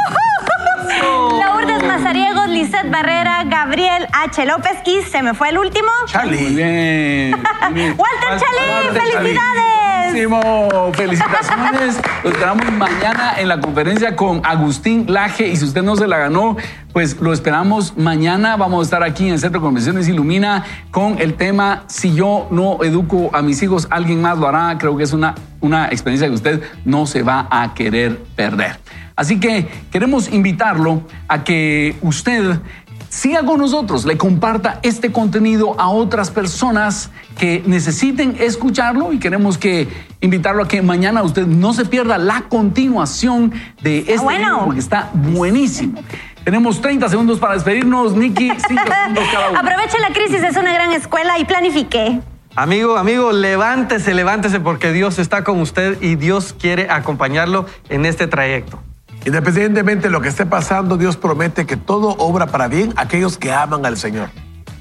Lourdes 1.46 1.88
Mazariegos, 1.88 2.48
Lizeth 2.50 2.90
Barrera, 2.90 3.44
Gabriel 3.46 4.08
H. 4.12 4.46
López 4.46 4.78
y 4.86 5.02
se 5.04 5.22
me 5.22 5.34
fue 5.34 5.50
el 5.50 5.60
último. 5.60 5.90
Charlie. 6.08 6.42
Muy 6.42 6.56
bien. 6.56 7.34
Walter 7.76 8.40
Chalí, 8.40 9.00
felicidades. 9.00 9.79
Felicitaciones. 10.10 12.00
Lo 12.24 12.32
esperamos 12.32 12.72
mañana 12.72 13.36
en 13.38 13.48
la 13.48 13.60
conferencia 13.60 14.16
con 14.16 14.42
Agustín 14.44 15.06
Laje. 15.08 15.48
Y 15.48 15.56
si 15.56 15.66
usted 15.66 15.84
no 15.84 15.96
se 15.96 16.08
la 16.08 16.18
ganó, 16.18 16.58
pues 16.94 17.22
lo 17.22 17.32
esperamos 17.32 17.96
mañana. 17.96 18.58
Vamos 18.58 18.80
a 18.80 18.84
estar 18.84 19.04
aquí 19.04 19.28
en 19.28 19.34
el 19.34 19.40
Centro 19.40 19.62
de 19.62 19.66
Convenciones 19.66 20.08
Ilumina 20.08 20.66
con 20.90 21.22
el 21.22 21.36
tema 21.36 21.84
Si 21.88 22.16
yo 22.16 22.48
no 22.50 22.84
educo 22.84 23.30
a 23.34 23.44
mis 23.44 23.62
hijos, 23.62 23.88
alguien 23.92 24.22
más 24.22 24.40
lo 24.40 24.48
hará. 24.48 24.78
Creo 24.80 24.98
que 24.98 25.04
es 25.04 25.14
una, 25.14 25.36
una 25.62 25.88
experiencia 25.88 26.28
que 26.28 26.34
usted 26.34 26.64
no 26.86 27.06
se 27.06 27.22
va 27.22 27.48
a 27.52 27.76
querer 27.76 28.18
perder. 28.36 28.80
Así 29.20 29.38
que 29.38 29.68
queremos 29.92 30.32
invitarlo 30.32 31.02
a 31.28 31.44
que 31.44 31.98
usted 32.02 32.62
siga 33.10 33.44
con 33.44 33.60
nosotros, 33.60 34.06
le 34.06 34.18
comparta 34.18 34.80
este 34.84 35.12
contenido 35.12 35.76
a 35.80 35.90
otras 35.90 36.32
personas 36.32 37.10
que 37.38 37.64
necesiten 37.66 38.36
escucharlo 38.40 39.12
y 39.12 39.20
queremos 39.20 39.58
que 39.58 39.88
invitarlo 40.22 40.64
a 40.64 40.68
que 40.68 40.82
mañana 40.82 41.24
usted 41.24 41.46
no 41.48 41.74
se 41.74 41.86
pierda 41.86 42.18
la 42.18 42.44
continuación 42.50 43.52
de 43.82 44.00
este 44.00 44.20
bueno. 44.20 44.62
porque 44.66 44.80
está 44.80 45.10
buenísimo. 45.14 46.02
Tenemos 46.44 46.82
30 46.82 47.10
segundos 47.10 47.40
para 47.40 47.54
despedirnos, 47.56 48.16
Nikki. 48.16 48.50
5 48.50 48.62
segundos 48.68 49.24
cada 49.32 49.50
uno. 49.50 49.60
Aproveche 49.60 50.00
la 50.00 50.14
crisis, 50.14 50.42
es 50.44 50.56
una 50.56 50.74
gran 50.74 50.92
escuela 50.94 51.38
y 51.38 51.46
planifique. 51.46 52.22
Amigo, 52.56 52.98
amigo, 52.98 53.32
levántese, 53.32 54.14
levántese 54.14 54.60
porque 54.60 54.92
Dios 54.92 55.20
está 55.20 55.44
con 55.44 55.62
usted 55.62 56.02
y 56.02 56.16
Dios 56.16 56.56
quiere 56.60 56.90
acompañarlo 56.90 57.66
en 57.90 58.06
este 58.06 58.28
trayecto. 58.28 58.82
Independientemente 59.26 60.08
de 60.08 60.12
lo 60.12 60.22
que 60.22 60.30
esté 60.30 60.46
pasando, 60.46 60.98
Dios 60.98 61.18
promete 61.18 61.66
que 61.66 61.78
todo 61.78 62.10
obra 62.18 62.48
para 62.48 62.68
bien 62.68 62.94
a 62.96 63.02
aquellos 63.02 63.38
que 63.38 63.52
aman 63.52 63.86
al 63.86 63.98
Señor. 63.98 64.30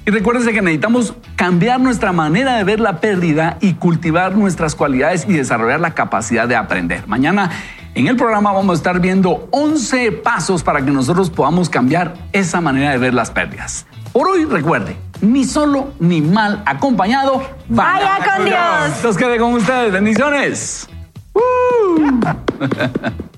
Y 0.05 0.11
recuérdense 0.11 0.53
que 0.53 0.61
necesitamos 0.61 1.13
cambiar 1.35 1.79
nuestra 1.79 2.11
manera 2.11 2.55
de 2.55 2.63
ver 2.63 2.79
la 2.79 2.99
pérdida 2.99 3.57
y 3.61 3.73
cultivar 3.73 4.35
nuestras 4.35 4.73
cualidades 4.73 5.25
y 5.27 5.33
desarrollar 5.33 5.79
la 5.79 5.93
capacidad 5.93 6.47
de 6.47 6.55
aprender. 6.55 7.07
Mañana 7.07 7.51
en 7.93 8.07
el 8.07 8.15
programa 8.15 8.51
vamos 8.51 8.73
a 8.73 8.77
estar 8.77 8.99
viendo 8.99 9.47
11 9.51 10.11
pasos 10.13 10.63
para 10.63 10.83
que 10.83 10.89
nosotros 10.89 11.29
podamos 11.29 11.69
cambiar 11.69 12.13
esa 12.31 12.61
manera 12.61 12.91
de 12.91 12.97
ver 12.97 13.13
las 13.13 13.29
pérdidas. 13.29 13.85
Por 14.11 14.27
hoy 14.27 14.45
recuerde, 14.45 14.95
ni 15.21 15.43
solo 15.43 15.93
ni 15.99 16.21
mal 16.21 16.63
acompañado, 16.65 17.43
vaya, 17.67 18.17
con 18.17 18.45
Dios. 18.45 18.57
Dios. 18.57 19.03
Los 19.03 19.17
quede 19.17 19.37
con 19.37 19.53
ustedes. 19.53 19.91
Bendiciones. 19.91 20.89